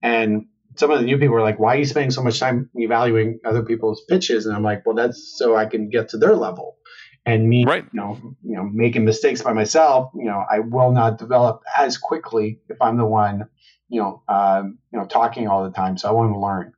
[0.02, 0.46] And
[0.76, 3.40] some of the new people were like, why are you spending so much time evaluating
[3.46, 4.46] other people's pitches?
[4.46, 6.78] And I'm like, well, that's so I can get to their level.
[7.26, 7.86] And me, right.
[7.94, 11.98] you know, you know, making mistakes by myself, you know, I will not develop as
[11.98, 13.48] quickly if I'm the one
[13.94, 16.00] you know, um, you know, talking all the time.
[16.00, 16.74] So I want to learn,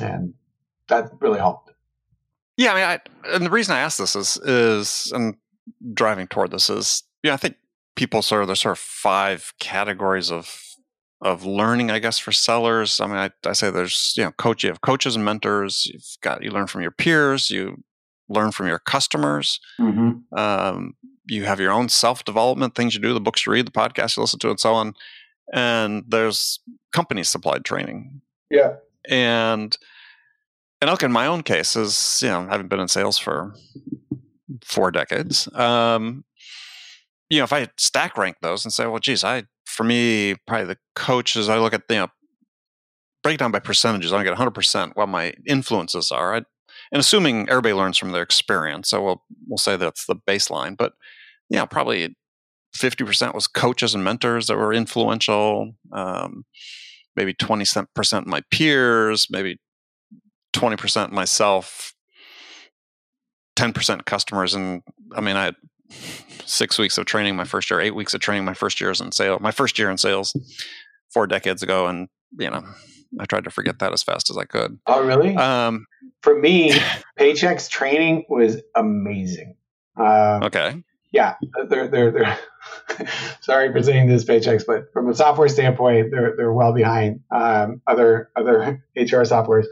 [0.00, 0.34] and
[0.88, 1.70] that really helped.
[2.56, 3.00] Yeah, I mean, I,
[3.34, 5.36] and the reason I ask this is is and
[5.94, 7.54] driving toward this is, yeah, I think
[7.94, 10.65] people sort of there's sort of five categories of
[11.20, 13.00] of learning, I guess, for sellers.
[13.00, 15.86] I mean, I, I say there's you know, coach, you have coaches and mentors.
[15.86, 17.50] You've got you learn from your peers.
[17.50, 17.82] You
[18.28, 19.60] learn from your customers.
[19.80, 20.38] Mm-hmm.
[20.38, 20.94] Um,
[21.26, 24.16] you have your own self development things you do, the books you read, the podcasts
[24.16, 24.94] you listen to, and so on
[25.52, 26.60] and there's
[26.92, 28.20] company supplied training.
[28.50, 28.74] Yeah.
[29.08, 29.76] And
[30.80, 33.54] and look, in my own case, is you know, I haven't been in sales for
[34.64, 35.48] four decades.
[35.54, 36.24] Um,
[37.30, 40.66] you know, if I stack rank those and say, well, geez, I for me, probably
[40.66, 42.08] the coaches, I look at you know,
[43.22, 44.12] break down by percentages.
[44.12, 46.36] I get 100 percent what my influences are.
[46.36, 46.42] I,
[46.92, 50.76] and assuming everybody learns from their experience, so we'll we'll say that's the baseline.
[50.76, 50.92] But
[51.50, 52.16] yeah, probably
[52.76, 55.72] 50% was coaches and mentors that were influential.
[55.92, 56.44] Um,
[57.16, 59.58] maybe 20% my peers, maybe
[60.54, 61.94] 20% myself,
[63.56, 64.54] 10% customers.
[64.54, 64.82] And
[65.14, 65.56] I mean, I had
[66.44, 69.12] six weeks of training my first year, eight weeks of training my first years in
[69.12, 70.34] sales, my first year in sales
[71.12, 71.86] four decades ago.
[71.86, 72.64] And, you know,
[73.20, 74.78] I tried to forget that as fast as I could.
[74.86, 75.36] Oh, really?
[75.36, 75.86] Um,
[76.22, 76.72] For me,
[77.18, 79.56] Paychex training was amazing.
[79.98, 80.82] Uh, okay
[81.16, 81.34] yeah,
[81.68, 82.38] they're they're they're.
[83.40, 87.80] sorry for saying this, Paychex, but from a software standpoint, they're they're well behind um,
[87.86, 89.66] other other HR softwares.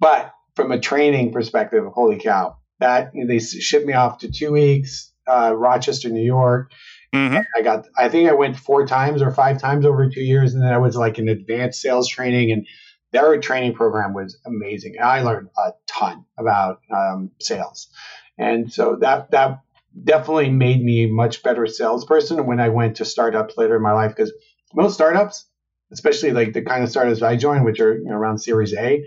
[0.00, 2.56] But from a training perspective, holy cow!
[2.80, 6.72] That they shipped me off to two weeks, uh, Rochester, New York.
[7.14, 7.38] Mm-hmm.
[7.56, 10.62] I got, I think I went four times or five times over two years, and
[10.62, 12.66] then I was like an advanced sales training, and
[13.12, 14.96] their training program was amazing.
[14.96, 17.88] And I learned a ton about um, sales,
[18.36, 19.60] and so that that
[20.04, 23.92] definitely made me a much better salesperson when I went to startups later in my
[23.92, 24.32] life because
[24.74, 25.46] most startups,
[25.92, 29.04] especially like the kind of startups I joined, which are you know, around Series A,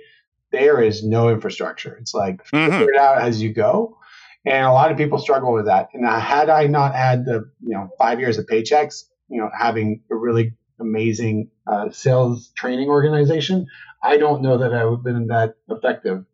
[0.51, 1.95] there is no infrastructure.
[2.01, 2.71] It's like mm-hmm.
[2.71, 3.97] figure it out as you go.
[4.45, 5.89] And a lot of people struggle with that.
[5.93, 10.01] And had I not had the you know five years of Paychex, you know, having
[10.12, 13.67] a really amazing uh, sales training organization,
[14.01, 16.25] I don't know that I would have been that effective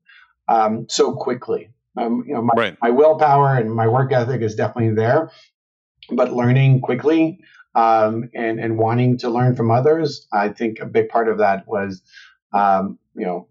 [0.47, 1.71] um, so quickly.
[1.97, 2.77] Um, you know, my, right.
[2.81, 5.31] my willpower and my work ethic is definitely there,
[6.11, 7.39] but learning quickly
[7.75, 11.67] um, and and wanting to learn from others, I think a big part of that
[11.67, 12.01] was,
[12.53, 13.47] um, you know,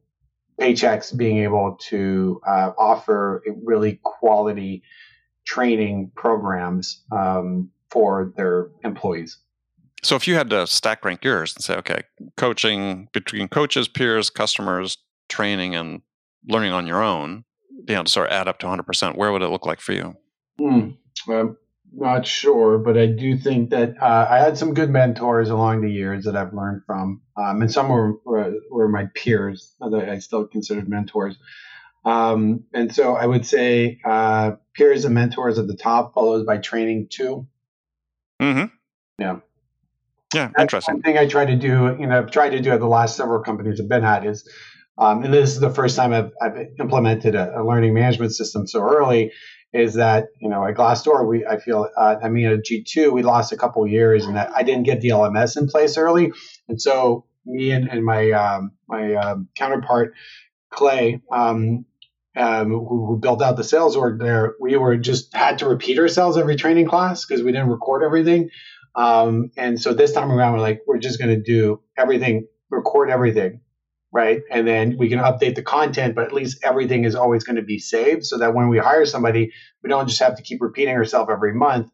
[0.61, 4.83] Paychex being able to uh, offer really quality
[5.45, 9.39] training programs um, for their employees.
[10.03, 12.03] So, if you had to stack rank yours and say, okay,
[12.37, 16.03] coaching between coaches, peers, customers, training, and
[16.49, 17.45] learning on your own,
[17.89, 19.93] you know, to sort of add up to 100%, where would it look like for
[19.93, 20.17] you?
[20.59, 20.91] Hmm.
[21.29, 21.57] I'm
[21.93, 25.91] not sure, but I do think that uh, I had some good mentors along the
[25.91, 30.19] years that I've learned from, um, and some were, were, were my peers that I
[30.19, 31.37] still considered mentors.
[32.05, 36.59] Um, and so I would say uh, peers and mentors at the top, followed by
[36.59, 37.49] training too.
[38.41, 38.67] Mm-hmm.
[39.19, 39.39] Yeah.
[40.35, 40.95] Yeah, That's interesting.
[40.97, 43.17] One thing I try to do, you know, I've tried to do at the last
[43.17, 44.49] several companies I've been at is,
[44.99, 48.67] um, and this is the first time I've, I've implemented a, a, learning management system
[48.67, 49.33] so early,
[49.77, 53.13] is that you know at Glassdoor we I feel uh, I mean at G two
[53.13, 56.33] we lost a couple years and that I didn't get the LMS in place early,
[56.69, 60.15] and so me and, and my um, my um, counterpart
[60.71, 61.23] Clay.
[61.31, 61.85] Um,
[62.39, 65.99] um, who, who, built out the sales org there, we were just had to repeat
[65.99, 68.51] ourselves every training class because we didn't record everything.
[68.95, 73.11] Um, and so this time around, we're like, we're just going to do everything, record
[73.11, 73.61] everything,
[74.17, 74.41] right?
[74.51, 77.63] And then we can update the content, but at least everything is always going to
[77.63, 79.53] be saved so that when we hire somebody,
[79.83, 81.91] we don't just have to keep repeating ourselves every month.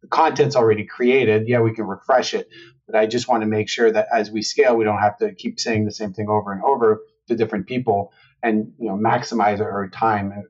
[0.00, 1.48] The content's already created.
[1.48, 2.48] Yeah, we can refresh it,
[2.86, 5.34] but I just want to make sure that as we scale, we don't have to
[5.34, 8.12] keep saying the same thing over and over to different people
[8.44, 10.44] and you know maximize our time,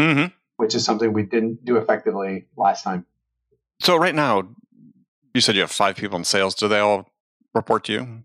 [0.00, 0.32] mm-hmm.
[0.56, 3.04] which is something we didn't do effectively last time.
[3.82, 4.48] So right now,
[5.34, 6.54] you said you have five people in sales.
[6.54, 7.10] Do they all
[7.52, 8.22] report to you?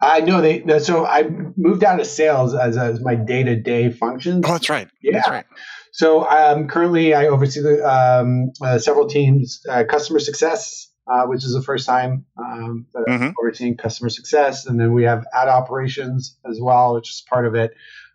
[0.00, 0.78] I know they.
[0.80, 4.44] So I moved out of sales as, as my day to day functions.
[4.46, 4.88] Oh, that's right.
[5.02, 5.12] Yeah.
[5.14, 5.46] That's right.
[5.92, 11.42] So um, currently, I oversee the, um, uh, several teams, uh, customer success, uh, which
[11.42, 13.24] is the first time um, that mm-hmm.
[13.24, 17.46] I'm overseeing customer success, and then we have ad operations as well, which is part
[17.46, 17.72] of it.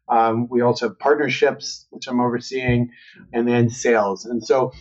[0.08, 2.91] Um, we also have partnerships, which I'm overseeing,
[3.34, 4.26] and then sales.
[4.26, 4.74] And so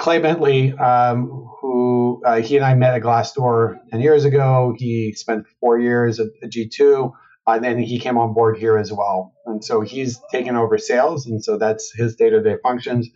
[0.00, 1.28] Clay Bentley, um,
[1.60, 4.74] who uh, he and I met at Glassdoor 10 years ago.
[4.78, 7.12] He spent four years at, at G2,
[7.46, 9.34] uh, and then he came on board here as well.
[9.44, 13.10] And so he's taken over sales, and so that's his day to day functions.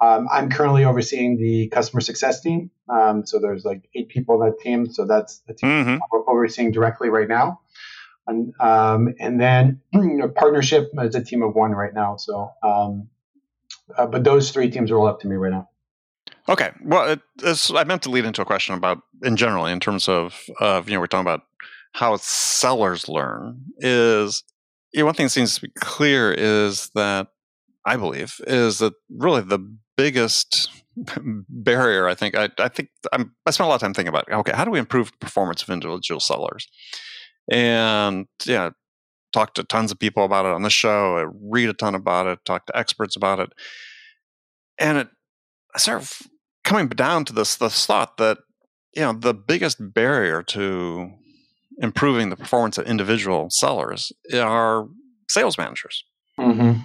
[0.00, 2.70] Um, I'm currently overseeing the customer success team.
[2.88, 4.86] Um, so there's like eight people on that team.
[4.92, 5.96] So that's the team mm-hmm.
[6.12, 7.62] we're overseeing directly right now.
[8.28, 12.16] And, um, and then you know, partnership is a team of one right now.
[12.16, 13.08] So, um,
[13.96, 15.67] uh, but those three teams are all up to me right now.
[16.48, 16.70] Okay.
[16.82, 20.34] Well, it, I meant to lead into a question about, in general, in terms of,
[20.60, 21.42] of you know, we're talking about
[21.92, 23.60] how sellers learn.
[23.78, 24.42] Is
[24.92, 27.28] you know, one thing that seems to be clear is that
[27.84, 29.58] I believe is that really the
[29.96, 30.70] biggest
[31.48, 32.08] barrier.
[32.08, 34.52] I think I, I think I'm, I spent a lot of time thinking about okay,
[34.52, 36.66] how do we improve performance of individual sellers?
[37.50, 38.70] And yeah,
[39.32, 41.16] talk to tons of people about it on the show.
[41.18, 42.38] I read a ton about it.
[42.44, 43.50] Talk to experts about it,
[44.78, 45.08] and it
[45.76, 46.22] sort of
[46.68, 48.38] coming down to this this thought that
[48.94, 51.10] you know the biggest barrier to
[51.78, 54.86] improving the performance of individual sellers are
[55.28, 56.04] sales managers.
[56.38, 56.80] Mm-hmm.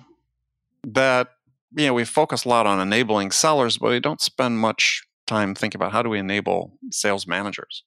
[0.86, 1.32] That
[1.76, 5.54] you know we focus a lot on enabling sellers, but we don't spend much time
[5.54, 7.84] thinking about how do we enable sales managers.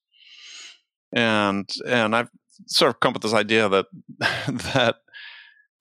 [1.15, 2.29] And and I've
[2.67, 3.87] sort of come up with this idea that
[4.19, 4.97] that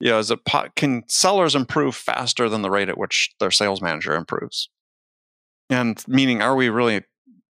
[0.00, 0.40] you know, is it
[0.76, 4.70] can sellers improve faster than the rate at which their sales manager improves?
[5.68, 6.94] And meaning, are we really,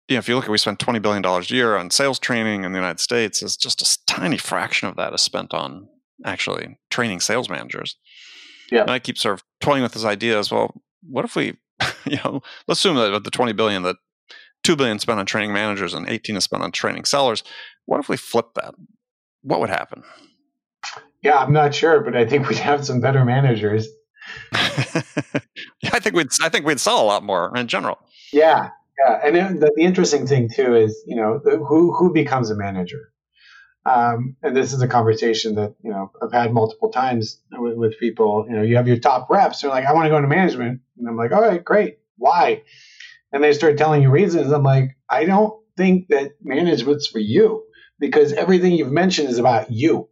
[0.09, 2.65] you know, if you look at, we spend $20 billion a year on sales training
[2.65, 5.89] in the United States, is just a tiny fraction of that is spent on
[6.25, 7.97] actually training sales managers.
[8.71, 8.83] Yeah.
[8.83, 10.75] And I keep sort of toying with this idea as well.
[11.03, 11.57] What if we,
[12.05, 13.97] you know, let's assume that the 20 billion that
[14.67, 17.45] 2 billion spent on training managers and 18 is spent on training sellers.
[17.85, 18.75] What if we flip that?
[19.43, 20.03] What would happen?
[21.23, 23.87] Yeah, I'm not sure, but I think we'd have some better managers.
[24.53, 25.03] Yeah,
[25.93, 27.99] I think we'd I think we'd sell a lot more in general.
[28.33, 32.51] Yeah, yeah, and the, the interesting thing too is you know the, who who becomes
[32.51, 33.13] a manager,
[33.85, 37.99] um, and this is a conversation that you know I've had multiple times with, with
[37.99, 38.47] people.
[38.49, 39.61] You know, you have your top reps.
[39.61, 41.99] They're like, I want to go into management, and I'm like, all right, great.
[42.17, 42.63] Why?
[43.33, 44.53] And they start telling you reasons.
[44.53, 47.65] I'm like, I don't think that management's for you
[47.99, 50.09] because everything you've mentioned is about you.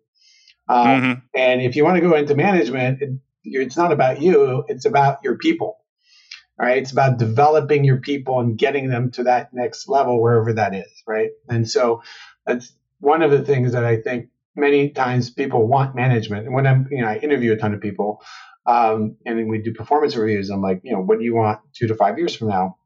[0.69, 1.13] Um, mm-hmm.
[1.35, 5.37] And if you want to go into management, it's not about you, it's about your
[5.37, 5.79] people.
[6.57, 6.79] Right?
[6.79, 11.03] It's about developing your people and getting them to that next level, wherever that is.
[11.07, 11.31] Right.
[11.49, 12.03] And so
[12.47, 16.47] that's one of the things that I think many times people want management.
[16.47, 18.23] And when I'm, you know, I interview a ton of people
[18.67, 21.89] um, and we do performance reviews, I'm like, you know, what do you want two
[21.89, 22.77] to five years from now?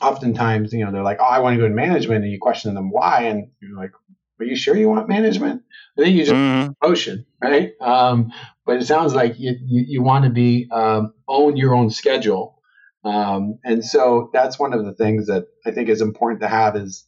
[0.00, 2.24] Oftentimes, you know, they're like, oh, I want to go to management.
[2.24, 3.24] And you question them why.
[3.24, 3.92] And you're like,
[4.38, 5.62] are you sure you want management?
[5.96, 6.72] I think you just mm-hmm.
[6.80, 7.72] promotion, right?
[7.80, 8.32] Um,
[8.64, 12.60] but it sounds like you, you, you want to be um, own your own schedule.
[13.04, 16.76] Um, and so that's one of the things that I think is important to have
[16.76, 17.06] is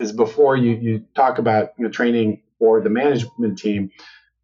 [0.00, 3.90] is before you, you talk about you know, training for the management team,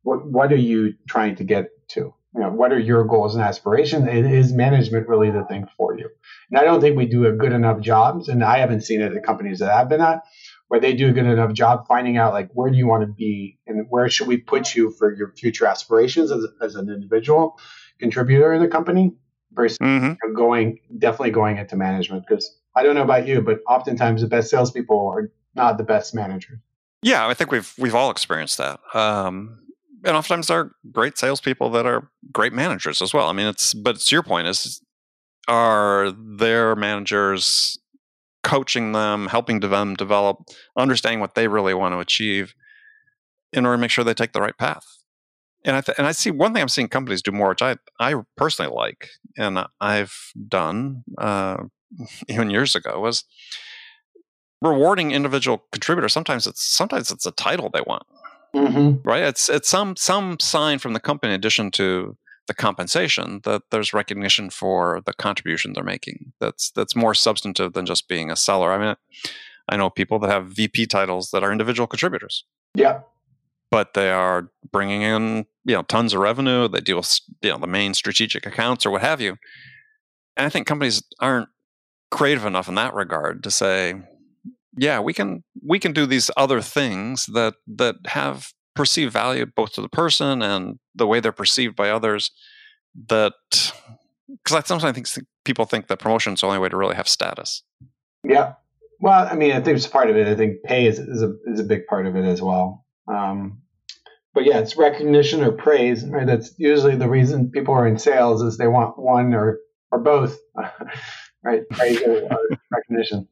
[0.03, 2.13] what what are you trying to get to?
[2.35, 4.09] you know, what are your goals and aspirations?
[4.09, 6.11] And is management really the thing for you?
[6.51, 9.15] And I don't think we do a good enough jobs, and I haven't seen it
[9.15, 10.23] at companies that I've been at,
[10.69, 13.07] where they do a good enough job finding out like where do you want to
[13.07, 17.59] be and where should we put you for your future aspirations as, as an individual
[17.99, 19.13] contributor in the company
[19.53, 20.35] versus mm-hmm.
[20.35, 24.51] going definitely going into management because I don't know about you, but oftentimes the best
[24.51, 26.59] salespeople are not the best managers.
[27.03, 28.81] Yeah, I think we've we've all experienced that.
[28.95, 29.61] Um,
[30.05, 33.29] and oftentimes there are great salespeople that are great managers as well.
[33.29, 34.83] I mean, it's but it's your point is
[35.47, 37.79] are their managers
[38.45, 40.39] coaching them, helping them develop,
[40.77, 42.55] understanding what they really want to achieve
[43.53, 44.85] in order to make sure they take the right path.
[45.65, 47.77] And I th- and I see one thing I'm seeing companies do more, which I
[47.99, 50.15] I personally like, and I've
[50.47, 51.57] done uh,
[52.29, 53.25] even years ago, was
[54.61, 56.13] rewarding individual contributors.
[56.13, 58.03] Sometimes it's sometimes it's a title they want,
[58.55, 59.09] mm-hmm.
[59.09, 59.23] right?
[59.23, 62.17] It's it's some some sign from the company in addition to
[62.47, 66.33] the compensation that there's recognition for the contribution they're making.
[66.41, 68.73] That's that's more substantive than just being a seller.
[68.73, 68.97] I mean,
[69.69, 72.45] I know people that have VP titles that are individual contributors.
[72.75, 73.01] Yeah.
[73.71, 76.69] But they are bringing in, you know, tons of revenue.
[76.69, 79.37] They deal with, you know, the main strategic accounts or what have you.
[80.37, 81.49] And I think companies aren't
[82.11, 83.95] creative enough in that regard to say,
[84.77, 89.73] yeah, we can we can do these other things that that have perceived value both
[89.75, 92.31] to the person and the way they're perceived by others.
[93.09, 96.95] That because I sometimes think people think that promotion is the only way to really
[96.95, 97.63] have status.
[98.23, 98.55] Yeah,
[99.01, 100.27] well, I mean, I think it's part of it.
[100.27, 102.85] I think pay is, is a is a big part of it as well.
[103.07, 103.61] Um,
[104.33, 106.05] but yeah, it's recognition or praise.
[106.05, 106.27] Right?
[106.27, 109.59] That's usually the reason people are in sales is they want one or
[109.91, 110.39] or both.
[111.43, 111.69] right?
[111.71, 112.31] Praise or,
[112.71, 113.29] recognition.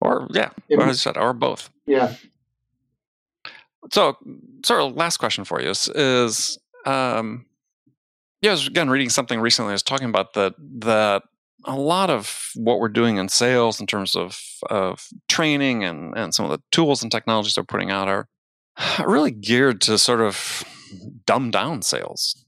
[0.00, 1.70] Or yeah, or, I said, or both.
[1.86, 2.14] Yeah.
[3.92, 4.16] So,
[4.64, 7.46] sort of last question for you is, is um,
[8.42, 9.70] yeah, I was again reading something recently.
[9.70, 11.22] I was talking about that that
[11.64, 16.34] a lot of what we're doing in sales in terms of of training and and
[16.34, 18.28] some of the tools and technologies they're putting out are
[19.06, 20.64] really geared to sort of
[21.26, 22.44] dumb down sales.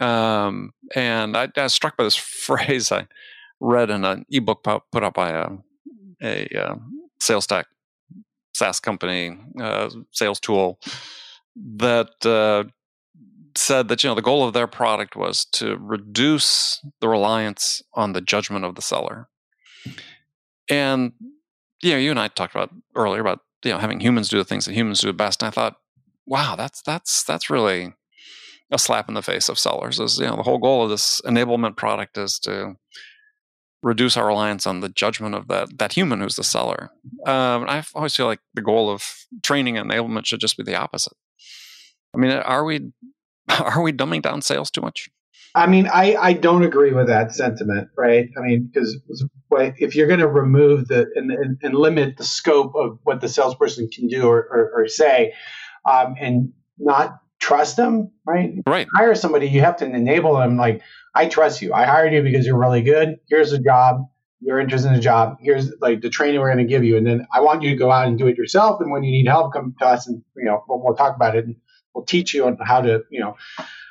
[0.00, 3.06] Um, and I, I was struck by this phrase I
[3.60, 5.48] read in an ebook put up by a,
[6.22, 6.76] a uh,
[7.20, 7.66] sales tech
[8.58, 10.80] SaaS company, uh, sales tool
[11.56, 12.64] that uh,
[13.56, 18.12] said that you know the goal of their product was to reduce the reliance on
[18.12, 19.28] the judgment of the seller.
[20.70, 21.12] And
[21.82, 24.44] you know, you and I talked about earlier about you know having humans do the
[24.44, 25.42] things that humans do best.
[25.42, 25.76] And I thought,
[26.26, 27.94] wow, that's that's that's really
[28.70, 29.98] a slap in the face of sellers.
[29.98, 32.76] Is you know the whole goal of this enablement product is to
[33.82, 36.90] reduce our reliance on the judgment of that that human who's the seller.
[37.26, 40.76] Um, I always feel like the goal of training and enablement should just be the
[40.76, 41.14] opposite.
[42.14, 42.92] I mean, are we
[43.48, 45.08] are we dumbing down sales too much?
[45.54, 48.28] I mean, I, I don't agree with that sentiment, right?
[48.36, 49.00] I mean, because
[49.50, 53.28] if you're going to remove the and, and, and, limit the scope of what the
[53.28, 55.32] salesperson can do or, or, or say,
[55.90, 58.52] um, and not trust them, right?
[58.66, 58.86] Right.
[58.94, 60.56] Hire somebody, you have to enable them.
[60.58, 60.82] Like,
[61.18, 61.74] I trust you.
[61.74, 63.18] I hired you because you're really good.
[63.28, 64.06] Here's a job.
[64.40, 65.38] You're interested in the job.
[65.40, 67.76] Here's like the training we're going to give you, and then I want you to
[67.76, 68.80] go out and do it yourself.
[68.80, 71.34] And when you need help, come to us, and you know we'll, we'll talk about
[71.34, 71.56] it, and
[71.92, 73.36] we'll teach you on how to you know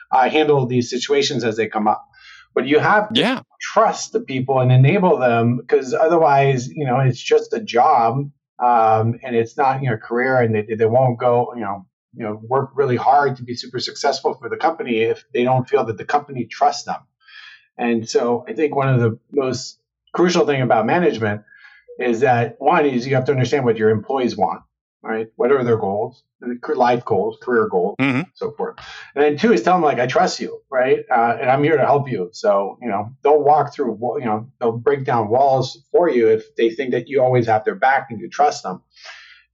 [0.09, 2.07] uh, handle these situations as they come up.
[2.55, 3.41] But you have to yeah.
[3.59, 9.19] trust the people and enable them because otherwise, you know, it's just a job um,
[9.21, 12.39] and it's not your know career, and they, they won't go you know you know
[12.41, 15.97] work really hard to be super successful for the company if they don't feel that
[15.97, 17.01] the company trusts them.
[17.77, 19.79] And so I think one of the most
[20.13, 21.43] crucial thing about management
[21.99, 24.61] is that one is you have to understand what your employees want,
[25.01, 25.27] right?
[25.35, 26.23] What are their goals,
[26.75, 28.21] life goals, career goals, mm-hmm.
[28.33, 28.77] so forth.
[29.15, 30.99] And then two is tell them like, I trust you, right?
[31.09, 32.29] Uh, and I'm here to help you.
[32.33, 36.55] So, you know, they'll walk through, you know, they'll break down walls for you if
[36.55, 38.83] they think that you always have their back and you trust them.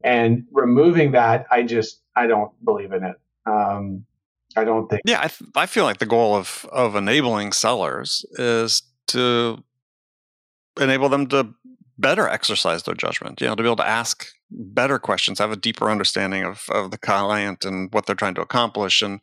[0.04, 3.16] And removing that, I just, I don't believe in it.
[3.46, 4.06] Um,
[4.56, 5.02] I don't think.
[5.06, 9.64] Yeah, I, th- I feel like the goal of of enabling sellers is to
[10.80, 11.54] enable them to
[11.98, 13.42] better exercise their judgment.
[13.42, 16.92] You know, to be able to ask better questions, have a deeper understanding of of
[16.92, 19.20] the client and what they're trying to accomplish, and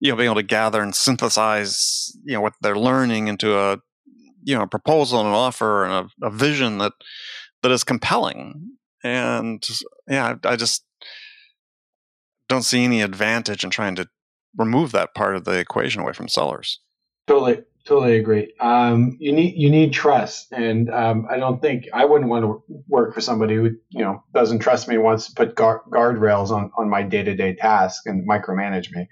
[0.00, 3.78] you know, being able to gather and synthesize you know what they're learning into a
[4.42, 6.92] you know a proposal and an offer and a, a vision that
[7.62, 8.76] that is compelling.
[9.04, 9.66] And
[10.08, 10.84] yeah, I, I just
[12.48, 14.08] don't see any advantage in trying to
[14.56, 16.80] remove that part of the equation away from sellers.
[17.26, 18.52] Totally, totally agree.
[18.60, 22.62] Um, you need you need trust, and um, I don't think I wouldn't want to
[22.88, 26.70] work for somebody who you know doesn't trust me, wants to put guard, guardrails on
[26.76, 29.08] on my day to day task and micromanage me.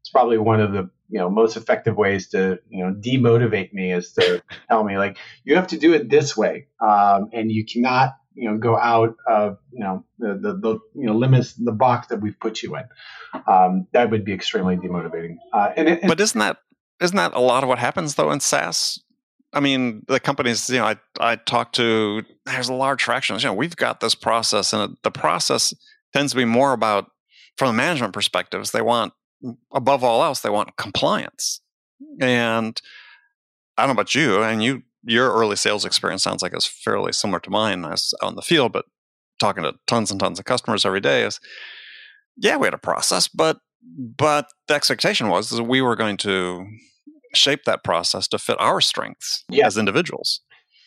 [0.00, 3.92] it's probably one of the you know most effective ways to you know demotivate me
[3.92, 7.64] is to tell me like you have to do it this way, um, and you
[7.64, 11.72] cannot you know go out of you know the, the, the you know limits the
[11.72, 12.84] box that we've put you in.
[13.46, 15.36] Um, that would be extremely demotivating.
[15.52, 16.58] Uh, and, it, and but isn't that
[17.00, 19.00] isn't that a lot of what happens though in SaaS?
[19.52, 23.36] I mean, the companies, you know, I, I talk to, there's a large fraction.
[23.38, 25.74] You know, we've got this process, and the process
[26.14, 27.10] tends to be more about,
[27.58, 29.12] from the management perspectives, they want,
[29.72, 31.60] above all else, they want compliance.
[32.20, 32.80] And
[33.76, 37.12] I don't know about you, and you, your early sales experience sounds like it's fairly
[37.12, 37.84] similar to mine.
[37.84, 38.84] I was out in the field, but
[39.38, 41.40] talking to tons and tons of customers every day is,
[42.36, 46.64] yeah, we had a process, but but the expectation was that we were going to
[47.34, 50.40] shape that process to fit our strengths as individuals.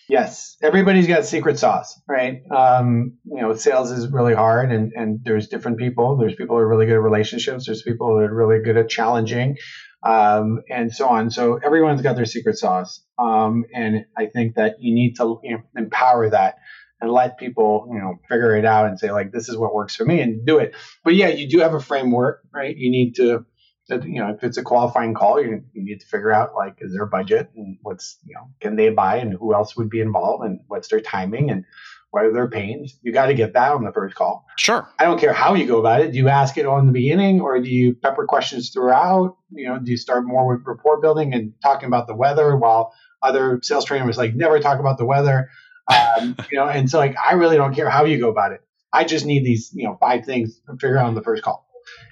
[0.07, 2.41] Yes, everybody's got secret sauce, right?
[2.55, 6.15] Um, you know, sales is really hard, and and there's different people.
[6.17, 7.65] There's people who are really good at relationships.
[7.65, 9.57] There's people who are really good at challenging,
[10.03, 11.31] um, and so on.
[11.31, 15.51] So everyone's got their secret sauce, um, and I think that you need to you
[15.57, 16.55] know, empower that
[17.01, 19.95] and let people you know figure it out and say like this is what works
[19.95, 20.75] for me and do it.
[21.03, 22.75] But yeah, you do have a framework, right?
[22.75, 23.45] You need to
[23.89, 26.93] you know if it's a qualifying call you, you need to figure out like is
[26.93, 30.01] there a budget and what's you know can they buy and who else would be
[30.01, 31.65] involved and what's their timing and
[32.15, 32.97] what are their pains?
[33.01, 34.45] You got to get that on the first call.
[34.57, 34.87] Sure.
[34.97, 36.13] I don't care how you go about it.
[36.13, 39.35] Do you ask it on the beginning or do you pepper questions throughout?
[39.51, 42.93] You know do you start more with rapport building and talking about the weather while
[43.21, 45.49] other sales trainers like never talk about the weather?
[45.91, 48.61] Um, you know and so like i really don't care how you go about it.
[48.93, 51.67] I just need these you know five things to figure out on the first call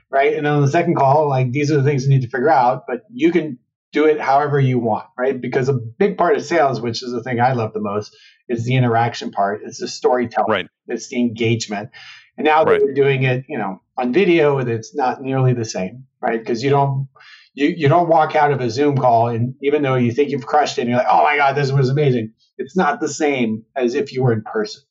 [0.09, 0.35] right?
[0.35, 2.49] And then on the second call, like these are the things you need to figure
[2.49, 3.57] out, but you can
[3.93, 5.39] do it however you want, right?
[5.39, 8.15] Because a big part of sales, which is the thing I love the most,
[8.49, 9.61] is the interaction part.
[9.63, 10.51] It's the storytelling.
[10.51, 10.67] Right.
[10.87, 11.91] It's the engagement.
[12.37, 12.81] And now that right.
[12.81, 16.39] we're doing it, you know, on video, it's not nearly the same, right?
[16.39, 17.07] Because you don't
[17.53, 20.47] you, you don't walk out of a Zoom call and even though you think you've
[20.47, 22.33] crushed it and you're like, oh my God, this was amazing.
[22.57, 24.81] It's not the same as if you were in person.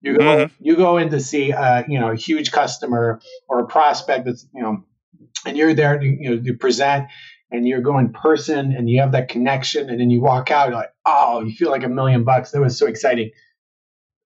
[0.00, 0.54] You go mm-hmm.
[0.60, 4.46] you go in to see a you know a huge customer or a prospect that's
[4.54, 4.84] you know,
[5.46, 7.08] and you're there to you know to present,
[7.54, 10.76] and you're going person, and you have that connection, and then you walk out, you're
[10.76, 12.50] like, oh, you feel like a million bucks.
[12.50, 13.30] That was so exciting.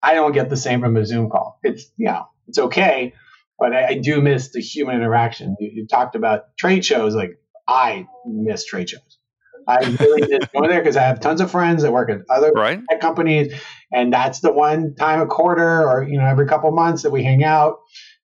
[0.01, 1.59] I don't get the same from a Zoom call.
[1.61, 3.13] It's you know it's okay,
[3.59, 5.57] but I, I do miss the human interaction.
[5.59, 9.19] You, you talked about trade shows, like I miss trade shows.
[9.67, 12.53] I really did go there because I have tons of friends that work at other
[12.55, 12.79] right.
[12.89, 13.53] tech companies,
[13.91, 17.23] and that's the one time a quarter or you know every couple months that we
[17.23, 17.79] hang out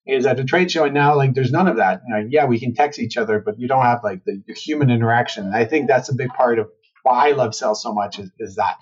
[0.06, 0.86] is at a trade show.
[0.86, 2.02] And now like there's none of that.
[2.08, 4.54] You know, yeah, we can text each other, but you don't have like the, the,
[4.54, 5.46] human interaction.
[5.46, 6.70] And I think that's a big part of
[7.04, 8.78] why I love sales so much is, is that.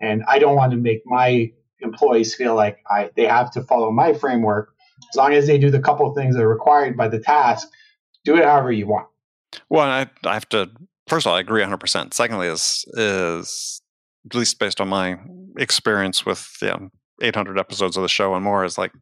[0.00, 3.90] And I don't want to make my employees feel like I they have to follow
[3.90, 4.72] my framework.
[5.12, 7.68] As long as they do the couple things that are required by the task,
[8.24, 9.08] do it however you want.
[9.68, 10.70] Well, I, I have to
[11.06, 12.14] first of all, I agree 100%.
[12.14, 13.82] Secondly, is is
[14.26, 15.18] at least based on my
[15.58, 16.78] experience with yeah,
[17.20, 18.92] 800 episodes of the show and more, is like,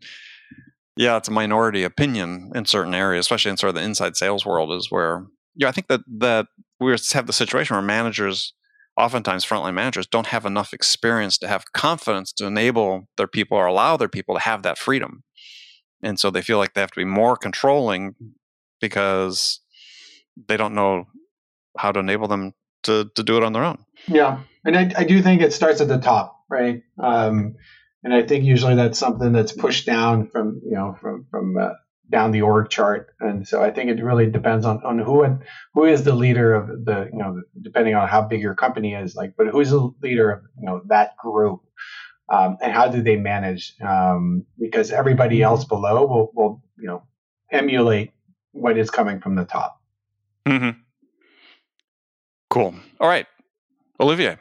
[0.97, 4.45] yeah, it's a minority opinion in certain areas, especially in sort of the inside sales
[4.45, 6.47] world, is where yeah, I think that that
[6.79, 8.55] we have the situation where managers,
[8.97, 13.67] oftentimes frontline managers, don't have enough experience to have confidence to enable their people or
[13.67, 15.23] allow their people to have that freedom,
[16.03, 18.15] and so they feel like they have to be more controlling
[18.81, 19.61] because
[20.49, 21.05] they don't know
[21.79, 23.85] how to enable them to to do it on their own.
[24.09, 26.83] Yeah, and I, I do think it starts at the top, right?
[26.99, 27.57] Um,
[28.03, 31.71] and I think usually that's something that's pushed down from you know from from uh,
[32.11, 35.43] down the org chart, and so I think it really depends on on who and
[35.75, 39.15] who is the leader of the you know depending on how big your company is,
[39.15, 41.61] like, but who's the leader of you know that group.
[42.33, 43.75] Um, and how do they manage?
[43.81, 47.03] Um, because everybody else below will, will, you know,
[47.51, 48.13] emulate
[48.53, 49.81] what is coming from the top.
[50.47, 50.79] Mm-hmm.
[52.49, 52.75] Cool.
[53.01, 53.27] All right.
[54.01, 54.39] Olivier,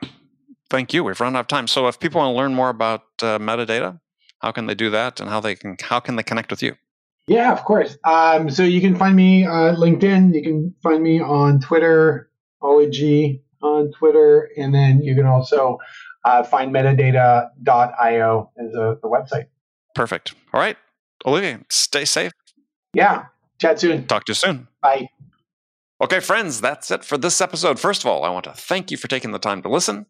[0.70, 1.03] thank you.
[1.03, 1.67] We've run out of time.
[1.67, 3.99] So if people want to learn more about uh, metadata,
[4.41, 6.76] how can they do that and how they can how can they connect with you?
[7.28, 7.97] Yeah, of course.
[8.05, 10.34] Um, so you can find me on LinkedIn.
[10.34, 15.78] You can find me on Twitter, Oli on Twitter, and then you can also
[16.26, 19.45] uh, find metadata.io as a, the website.
[19.93, 20.34] Perfect.
[20.53, 20.78] All right.
[21.26, 22.32] Olivier, stay safe.
[22.93, 23.26] Yeah.
[23.59, 24.07] Chat soon.
[24.07, 24.67] Talk to you soon.
[24.82, 25.09] Bye.
[26.01, 27.78] Okay, friends, that's it for this episode.
[27.80, 30.05] First of all, I want to thank you for taking the time to listen.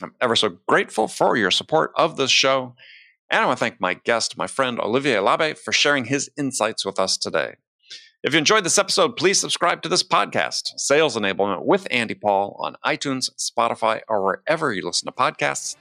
[0.00, 2.74] I'm ever so grateful for your support of this show.
[3.30, 6.84] And I want to thank my guest, my friend Olivier Labe, for sharing his insights
[6.84, 7.54] with us today.
[8.22, 12.56] If you enjoyed this episode, please subscribe to this podcast, Sales Enablement with Andy Paul,
[12.60, 15.76] on iTunes, Spotify, or wherever you listen to podcasts.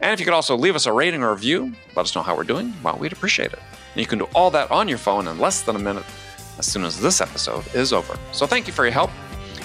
[0.00, 2.36] And if you could also leave us a rating or review, let us know how
[2.36, 3.58] we're doing, well, we'd appreciate it.
[3.92, 6.04] And you can do all that on your phone in less than a minute
[6.58, 8.18] as soon as this episode is over.
[8.32, 9.10] So thank you for your help.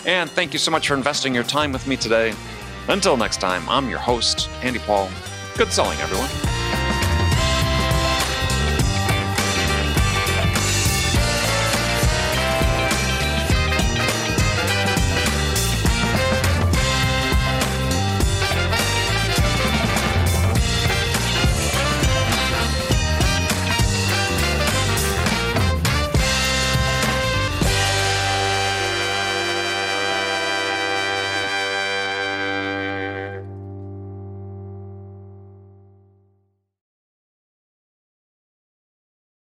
[0.05, 2.33] And thank you so much for investing your time with me today.
[2.87, 5.09] Until next time, I'm your host, Andy Paul.
[5.57, 6.54] Good selling, everyone.